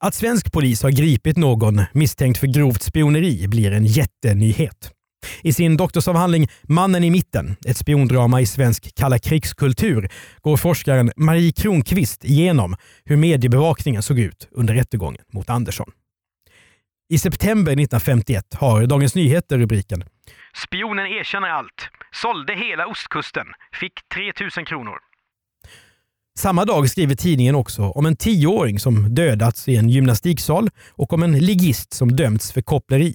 Att 0.00 0.14
svensk 0.14 0.52
polis 0.52 0.82
har 0.82 0.90
gripit 0.90 1.36
någon 1.36 1.82
misstänkt 1.92 2.38
för 2.38 2.46
grovt 2.46 2.82
spioneri 2.82 3.48
blir 3.48 3.72
en 3.72 3.86
jättenyhet. 3.86 4.90
I 5.42 5.52
sin 5.52 5.76
doktorsavhandling 5.76 6.48
Mannen 6.62 7.04
i 7.04 7.10
mitten, 7.10 7.56
ett 7.66 7.76
spiondrama 7.76 8.40
i 8.40 8.46
svensk 8.46 8.94
kalla 8.94 9.18
krigskultur, 9.18 10.10
går 10.40 10.56
forskaren 10.56 11.12
Marie 11.16 11.52
Kronqvist 11.52 12.24
igenom 12.24 12.76
hur 13.04 13.16
mediebevakningen 13.16 14.02
såg 14.02 14.18
ut 14.18 14.48
under 14.50 14.74
rättegången 14.74 15.22
mot 15.32 15.50
Andersson. 15.50 15.90
I 17.12 17.18
september 17.18 17.72
1951 17.72 18.54
har 18.54 18.86
Dagens 18.86 19.14
Nyheter 19.14 19.58
rubriken 19.58 20.04
“Spionen 20.66 21.06
erkänner 21.06 21.48
allt. 21.48 21.88
Sålde 22.12 22.54
hela 22.54 22.86
ostkusten. 22.86 23.46
Fick 23.80 23.92
3000 24.14 24.64
kronor.” 24.64 24.98
Samma 26.38 26.64
dag 26.64 26.90
skriver 26.90 27.14
tidningen 27.14 27.54
också 27.54 27.82
om 27.82 28.06
en 28.06 28.16
tioåring 28.16 28.78
som 28.78 29.14
dödats 29.14 29.68
i 29.68 29.76
en 29.76 29.88
gymnastiksal 29.88 30.68
och 30.90 31.12
om 31.12 31.22
en 31.22 31.38
ligist 31.38 31.92
som 31.92 32.16
dömts 32.16 32.52
för 32.52 32.62
koppleri. 32.62 33.14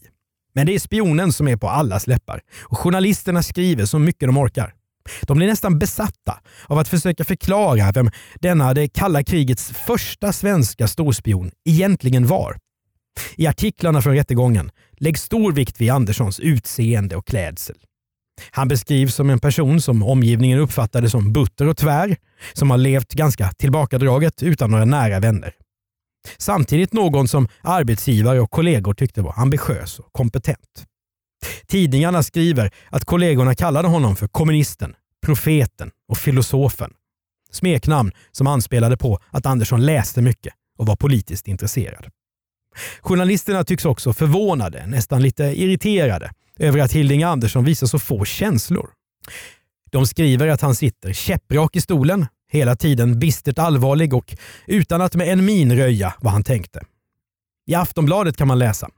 Men 0.58 0.66
det 0.66 0.76
är 0.76 0.80
spionen 0.80 1.34
som 1.34 1.48
är 1.48 1.58
på 1.58 1.70
allas 1.70 2.08
läppar 2.08 2.42
och 2.62 2.78
journalisterna 2.78 3.44
skriver 3.44 3.86
så 3.86 4.00
mycket 4.00 4.28
de 4.28 4.38
orkar. 4.38 4.74
De 5.22 5.38
blir 5.38 5.48
nästan 5.48 5.80
besatta 5.80 6.40
av 6.68 6.78
att 6.78 6.88
försöka 6.88 7.24
förklara 7.24 7.92
vem 7.92 8.12
denna 8.36 8.74
det 8.74 8.88
kalla 8.88 9.24
krigets 9.24 9.72
första 9.88 10.34
svenska 10.34 10.88
storspion 10.88 11.52
egentligen 11.66 12.28
var. 12.28 12.58
I 13.36 13.48
artiklarna 13.48 14.02
från 14.02 14.14
rättegången 14.14 14.72
läggs 14.98 15.22
stor 15.22 15.52
vikt 15.52 15.82
vid 15.82 15.92
Anderssons 15.92 16.40
utseende 16.40 17.16
och 17.16 17.28
klädsel. 17.28 17.76
Han 18.52 18.68
beskrivs 18.68 19.16
som 19.16 19.30
en 19.30 19.40
person 19.40 19.82
som 19.82 20.04
omgivningen 20.04 20.60
uppfattade 20.60 21.10
som 21.10 21.34
butter 21.34 21.68
och 21.68 21.78
tvär, 21.78 22.18
som 22.54 22.72
har 22.72 22.78
levt 22.78 23.12
ganska 23.14 23.52
tillbakadraget 23.52 24.44
utan 24.44 24.72
några 24.72 24.86
nära 24.86 25.20
vänner. 25.20 25.54
Samtidigt 26.38 26.94
någon 26.94 27.28
som 27.28 27.48
arbetsgivare 27.62 28.42
och 28.42 28.52
kollegor 28.52 28.94
tyckte 28.94 29.22
var 29.22 29.34
ambitiös 29.38 30.00
och 30.00 30.14
kompetent. 30.14 30.86
Tidningarna 31.68 32.24
skriver 32.24 32.72
att 32.90 33.06
kollegorna 33.06 33.56
kallade 33.56 33.88
honom 33.88 34.16
för 34.16 34.28
kommunisten, 34.28 34.96
profeten 35.26 35.92
och 36.08 36.18
filosofen. 36.18 36.94
Smeknamn 37.52 38.12
som 38.32 38.48
anspelade 38.48 38.98
på 38.98 39.20
att 39.32 39.46
Andersson 39.46 39.86
läste 39.86 40.22
mycket 40.22 40.54
och 40.78 40.86
var 40.86 40.96
politiskt 40.96 41.48
intresserad. 41.48 42.08
Journalisterna 43.02 43.64
tycks 43.64 43.86
också 43.86 44.14
förvånade, 44.14 44.88
nästan 44.88 45.22
lite 45.22 45.44
irriterade, 45.44 46.32
över 46.60 46.80
att 46.80 46.92
Hilding 46.92 47.24
Andersson 47.24 47.64
visar 47.64 47.88
så 47.88 48.00
få 48.00 48.26
känslor. 48.26 48.90
De 49.92 50.08
skriver 50.08 50.48
att 50.48 50.62
han 50.62 50.76
sitter 50.76 51.14
käpprak 51.14 51.76
i 51.76 51.82
stolen, 51.82 52.26
hela 52.52 52.76
tiden 52.76 53.20
bistert 53.20 53.60
allvarlig 53.60 54.14
och 54.14 54.34
utan 54.68 55.02
att 55.02 55.16
med 55.16 55.28
en 55.28 55.46
min 55.46 55.76
röja 55.76 56.14
vad 56.20 56.34
han 56.34 56.44
tänkte. 56.44 56.80
I 57.68 57.76
Aftonbladet 57.76 58.38
kan 58.38 58.48
man 58.48 58.60
läsa. 58.60 58.90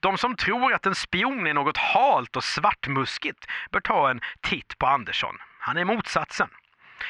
De 0.00 0.18
som 0.18 0.36
tror 0.36 0.72
att 0.72 0.86
en 0.86 0.94
spion 0.94 1.46
är 1.46 1.54
något 1.54 1.76
halt 1.76 2.36
och 2.36 2.44
svartmuskigt 2.44 3.38
bör 3.72 3.80
ta 3.80 4.10
en 4.10 4.20
titt 4.50 4.78
på 4.78 4.86
Andersson. 4.86 5.34
Han 5.60 5.76
är 5.76 5.84
motsatsen. 5.84 6.48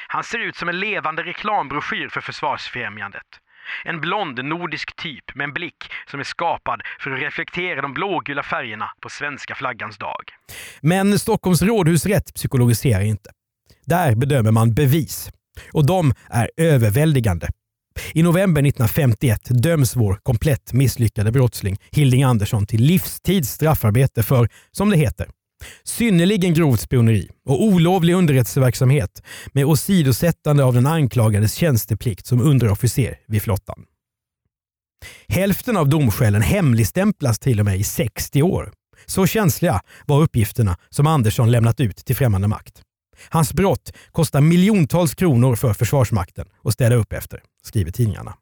Han 0.07 0.23
ser 0.23 0.39
ut 0.39 0.55
som 0.55 0.69
en 0.69 0.79
levande 0.79 1.23
reklambroschyr 1.23 2.09
för 2.09 2.21
Försvarsfrämjandet. 2.21 3.27
En 3.85 4.01
blond 4.01 4.45
nordisk 4.45 4.95
typ 4.95 5.35
med 5.35 5.43
en 5.43 5.53
blick 5.53 5.91
som 6.11 6.19
är 6.19 6.23
skapad 6.23 6.81
för 6.99 7.11
att 7.11 7.19
reflektera 7.19 7.81
de 7.81 7.93
blågula 7.93 8.43
färgerna 8.43 8.89
på 9.01 9.09
svenska 9.09 9.55
flaggans 9.55 9.97
dag. 9.97 10.23
Men 10.81 11.19
Stockholms 11.19 11.61
rådhusrätt 11.61 12.33
psykologiserar 12.33 13.01
inte. 13.01 13.29
Där 13.85 14.15
bedömer 14.15 14.51
man 14.51 14.73
bevis. 14.73 15.29
Och 15.71 15.85
de 15.85 16.13
är 16.29 16.49
överväldigande. 16.57 17.49
I 18.13 18.23
november 18.23 18.61
1951 18.61 19.41
döms 19.49 19.95
vår 19.95 20.19
komplett 20.23 20.73
misslyckade 20.73 21.31
brottsling 21.31 21.77
Hilding 21.91 22.23
Andersson 22.23 22.65
till 22.65 22.81
livstids 22.83 23.49
straffarbete 23.49 24.23
för, 24.23 24.49
som 24.71 24.89
det 24.89 24.97
heter, 24.97 25.27
synnerligen 25.83 26.53
grovt 26.53 26.81
spioneri 26.81 27.29
och 27.45 27.63
olovlig 27.63 28.13
underrättelseverksamhet 28.13 29.23
med 29.51 29.65
åsidosättande 29.65 30.63
av 30.63 30.73
den 30.73 30.87
anklagades 30.87 31.53
tjänsteplikt 31.53 32.25
som 32.25 32.41
underofficer 32.41 33.17
vid 33.27 33.41
flottan. 33.41 33.85
Hälften 35.27 35.77
av 35.77 35.89
domskälen 35.89 36.41
hemligstämplas 36.41 37.39
till 37.39 37.59
och 37.59 37.65
med 37.65 37.79
i 37.79 37.83
60 37.83 38.41
år. 38.41 38.71
Så 39.05 39.27
känsliga 39.27 39.81
var 40.05 40.21
uppgifterna 40.21 40.77
som 40.89 41.07
Andersson 41.07 41.51
lämnat 41.51 41.79
ut 41.79 41.97
till 41.97 42.15
främmande 42.15 42.47
makt. 42.47 42.81
Hans 43.29 43.53
brott 43.53 43.93
kostar 44.11 44.41
miljontals 44.41 45.15
kronor 45.15 45.55
för 45.55 45.73
Försvarsmakten 45.73 46.45
att 46.63 46.73
städa 46.73 46.95
upp 46.95 47.13
efter, 47.13 47.41
skriver 47.63 47.91
tidningarna. 47.91 48.33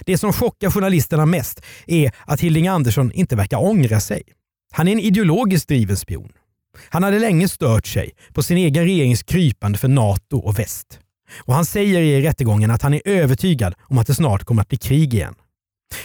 Det 0.00 0.18
som 0.18 0.32
chockar 0.32 0.70
journalisterna 0.70 1.26
mest 1.26 1.60
är 1.86 2.12
att 2.24 2.40
Hilding 2.40 2.68
Andersson 2.68 3.12
inte 3.12 3.36
verkar 3.36 3.64
ångra 3.64 4.00
sig. 4.00 4.22
Han 4.72 4.88
är 4.88 4.92
en 4.92 5.00
ideologiskt 5.00 5.68
driven 5.68 5.96
spion. 5.96 6.32
Han 6.88 7.02
hade 7.02 7.18
länge 7.18 7.48
stört 7.48 7.86
sig 7.86 8.10
på 8.32 8.42
sin 8.42 8.56
egen 8.56 8.84
regerings 8.84 9.22
krypande 9.22 9.78
för 9.78 9.88
NATO 9.88 10.38
och 10.38 10.58
väst. 10.58 11.00
Och 11.38 11.54
Han 11.54 11.64
säger 11.64 12.00
i 12.00 12.22
rättegången 12.22 12.70
att 12.70 12.82
han 12.82 12.94
är 12.94 13.02
övertygad 13.04 13.74
om 13.80 13.98
att 13.98 14.06
det 14.06 14.14
snart 14.14 14.44
kommer 14.44 14.62
att 14.62 14.68
bli 14.68 14.78
krig 14.78 15.14
igen. 15.14 15.34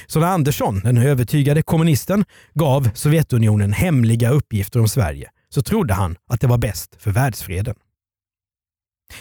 Så 0.08 0.20
när 0.20 0.28
Andersson, 0.28 0.80
den 0.80 0.98
övertygade 0.98 1.62
kommunisten, 1.62 2.26
gav 2.54 2.89
Sovjetunionen 2.94 3.74
hemliga 3.74 4.30
uppgifter 4.30 4.80
om 4.80 4.88
Sverige 4.88 5.30
så 5.54 5.62
trodde 5.62 5.94
han 5.94 6.18
att 6.28 6.42
det 6.42 6.48
var 6.48 6.58
bäst 6.58 6.96
för 7.00 7.12
världsfreden. 7.12 7.76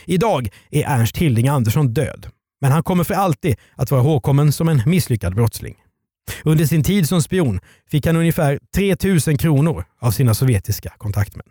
Idag 0.04 0.48
är 0.70 0.84
Ernst 0.84 1.16
Hilding 1.16 1.48
Andersson 1.48 1.94
död, 1.94 2.26
men 2.60 2.72
han 2.72 2.82
kommer 2.82 3.04
för 3.04 3.14
alltid 3.14 3.56
att 3.74 3.90
vara 3.90 4.02
ihågkommen 4.02 4.52
som 4.52 4.68
en 4.68 4.82
misslyckad 4.86 5.34
brottsling. 5.34 5.76
Under 6.44 6.66
sin 6.66 6.82
tid 6.82 7.08
som 7.08 7.22
spion 7.22 7.60
fick 7.90 8.06
han 8.06 8.16
ungefär 8.16 8.58
3000 8.74 9.38
kronor 9.38 9.84
av 9.98 10.10
sina 10.10 10.34
sovjetiska 10.34 10.92
kontaktmän. 10.98 11.46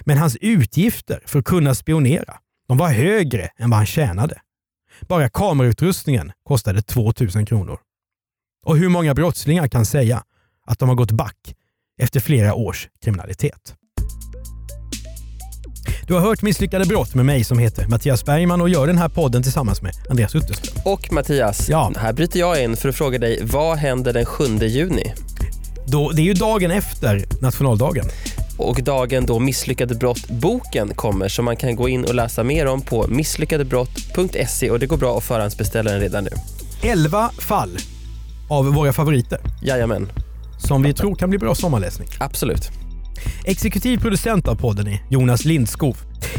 Men 0.00 0.18
hans 0.18 0.36
utgifter 0.40 1.22
för 1.26 1.38
att 1.38 1.44
kunna 1.44 1.74
spionera 1.74 2.38
de 2.68 2.78
var 2.78 2.88
högre 2.88 3.48
än 3.56 3.70
vad 3.70 3.76
han 3.76 3.86
tjänade. 3.86 4.40
Bara 5.00 5.28
kamerautrustningen 5.28 6.32
kostade 6.44 6.82
2000 6.82 7.46
kronor. 7.46 7.78
Och 8.66 8.76
hur 8.76 8.88
många 8.88 9.14
brottslingar 9.14 9.68
kan 9.68 9.86
säga 9.86 10.24
att 10.66 10.78
de 10.78 10.88
har 10.88 10.96
gått 10.96 11.10
back 11.10 11.54
efter 11.98 12.20
flera 12.20 12.54
års 12.54 12.88
kriminalitet? 13.02 13.76
Du 16.06 16.14
har 16.14 16.20
hört 16.20 16.42
Misslyckade 16.42 16.84
brott 16.84 17.14
med 17.14 17.26
mig 17.26 17.44
som 17.44 17.58
heter 17.58 17.86
Mattias 17.86 18.24
Bergman 18.24 18.60
och 18.60 18.68
gör 18.68 18.86
den 18.86 18.98
här 18.98 19.08
podden 19.08 19.42
tillsammans 19.42 19.82
med 19.82 19.92
Andreas 20.10 20.34
Utterström. 20.34 20.82
Och 20.84 21.12
Mattias, 21.12 21.68
ja. 21.68 21.92
här 21.96 22.12
bryter 22.12 22.40
jag 22.40 22.62
in 22.62 22.76
för 22.76 22.88
att 22.88 22.94
fråga 22.94 23.18
dig, 23.18 23.40
vad 23.42 23.78
händer 23.78 24.12
den 24.12 24.24
7 24.24 24.44
juni? 24.60 25.12
Då, 25.86 26.10
det 26.10 26.22
är 26.22 26.24
ju 26.24 26.34
dagen 26.34 26.70
efter 26.70 27.24
nationaldagen. 27.40 28.04
Och 28.58 28.82
dagen 28.82 29.26
då 29.26 29.38
Misslyckade 29.38 29.94
brott-boken 29.94 30.94
kommer 30.94 31.28
som 31.28 31.44
man 31.44 31.56
kan 31.56 31.76
gå 31.76 31.88
in 31.88 32.04
och 32.04 32.14
läsa 32.14 32.44
mer 32.44 32.66
om 32.66 32.80
på 32.80 33.06
misslyckadebrott.se 33.08 34.70
och 34.70 34.78
det 34.78 34.86
går 34.86 34.96
bra 34.96 35.18
att 35.18 35.24
förhandsbeställa 35.24 35.90
den 35.90 36.00
redan 36.00 36.24
nu. 36.24 36.30
11 36.82 37.30
fall 37.38 37.78
av 38.50 38.66
våra 38.66 38.92
favoriter. 38.92 39.40
Jajamän. 39.62 40.12
Som 40.58 40.82
vi 40.82 40.94
tror 40.94 41.14
kan 41.14 41.30
bli 41.30 41.38
bra 41.38 41.54
sommarläsning. 41.54 42.08
Absolut. 42.18 42.83
Exekutiv 43.44 43.98
producent 43.98 44.48
av 44.48 44.54
podden 44.54 44.86
är 44.86 45.02
Jonas 45.08 45.44
Lindskov. 45.44 45.96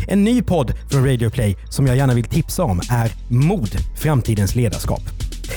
En 0.07 0.23
ny 0.23 0.41
podd 0.41 0.73
från 0.89 1.05
Radio 1.05 1.29
Play 1.29 1.55
som 1.69 1.87
jag 1.87 1.97
gärna 1.97 2.13
vill 2.13 2.25
tipsa 2.25 2.63
om 2.63 2.81
är 2.91 3.11
Mod, 3.27 3.69
framtidens 3.97 4.55
ledarskap. 4.55 5.01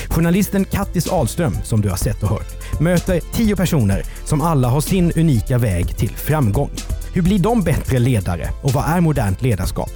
Journalisten 0.09 0.65
Kattis 0.65 1.09
Ahlström, 1.09 1.53
som 1.65 1.81
du 1.81 1.89
har 1.89 1.97
sett 1.97 2.23
och 2.23 2.29
hört, 2.29 2.81
möter 2.81 3.21
tio 3.33 3.57
personer 3.57 4.03
som 4.25 4.41
alla 4.41 4.69
har 4.69 4.81
sin 4.81 5.13
unika 5.17 5.59
väg 5.59 5.97
till 5.97 6.11
framgång. 6.11 6.71
Hur 7.15 7.23
blir 7.23 7.39
de 7.39 7.63
bättre 7.63 7.99
ledare 7.99 8.49
och 8.63 8.73
vad 8.73 8.85
är 8.85 9.01
modernt 9.01 9.43
ledarskap? 9.43 9.91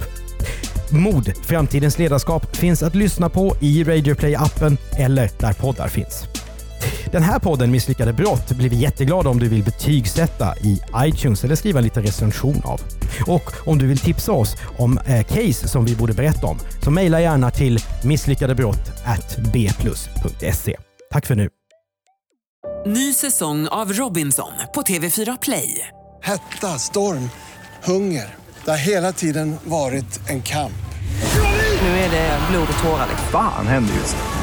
Mod, 0.91 1.33
framtidens 1.43 1.99
ledarskap 1.99 2.55
finns 2.55 2.83
att 2.83 2.95
lyssna 2.95 3.29
på 3.29 3.55
i 3.59 3.83
Radio 3.83 4.15
Play-appen 4.15 4.77
eller 4.97 5.29
där 5.39 5.53
poddar 5.53 5.87
finns. 5.87 6.32
Den 7.13 7.23
här 7.23 7.39
podden 7.39 7.71
Misslyckade 7.71 8.13
brott 8.13 8.51
blir 8.51 8.69
vi 8.69 8.75
jätteglada 8.75 9.29
om 9.29 9.39
du 9.39 9.49
vill 9.49 9.63
betygsätta 9.63 10.57
i 10.57 10.81
iTunes 10.97 11.43
eller 11.43 11.55
skriva 11.55 11.79
en 11.79 11.83
liten 11.83 12.03
recension 12.03 12.61
av. 12.65 12.81
Och 13.27 13.67
om 13.67 13.77
du 13.77 13.87
vill 13.87 13.97
tipsa 13.97 14.31
oss 14.31 14.57
om 14.77 14.97
eh, 14.97 15.25
case 15.25 15.67
som 15.67 15.85
vi 15.85 15.95
borde 15.95 16.13
berätta 16.13 16.47
om 16.47 16.59
så 16.83 16.91
mejla 16.91 17.21
gärna 17.21 17.51
till 17.51 17.79
misslyckadebrott@bplus.se. 18.03 20.77
Tack 21.11 21.25
för 21.25 21.35
nu. 21.35 21.49
Ny 22.85 23.13
säsong 23.13 23.67
av 23.67 23.93
Robinson 23.93 24.51
på 24.75 24.81
TV4 24.81 25.37
Play. 25.41 25.87
Hetta, 26.23 26.79
storm, 26.79 27.29
hunger. 27.83 28.35
Det 28.65 28.71
har 28.71 28.77
hela 28.77 29.11
tiden 29.11 29.55
varit 29.63 30.29
en 30.29 30.41
kamp. 30.41 30.73
Nu 31.81 31.87
är 31.87 32.11
det 32.11 32.39
blod 32.51 32.67
och 32.77 32.83
tårar. 32.83 33.07
Fan 33.31 33.67
händer 33.67 33.93
just 33.93 34.15
det. 34.15 34.42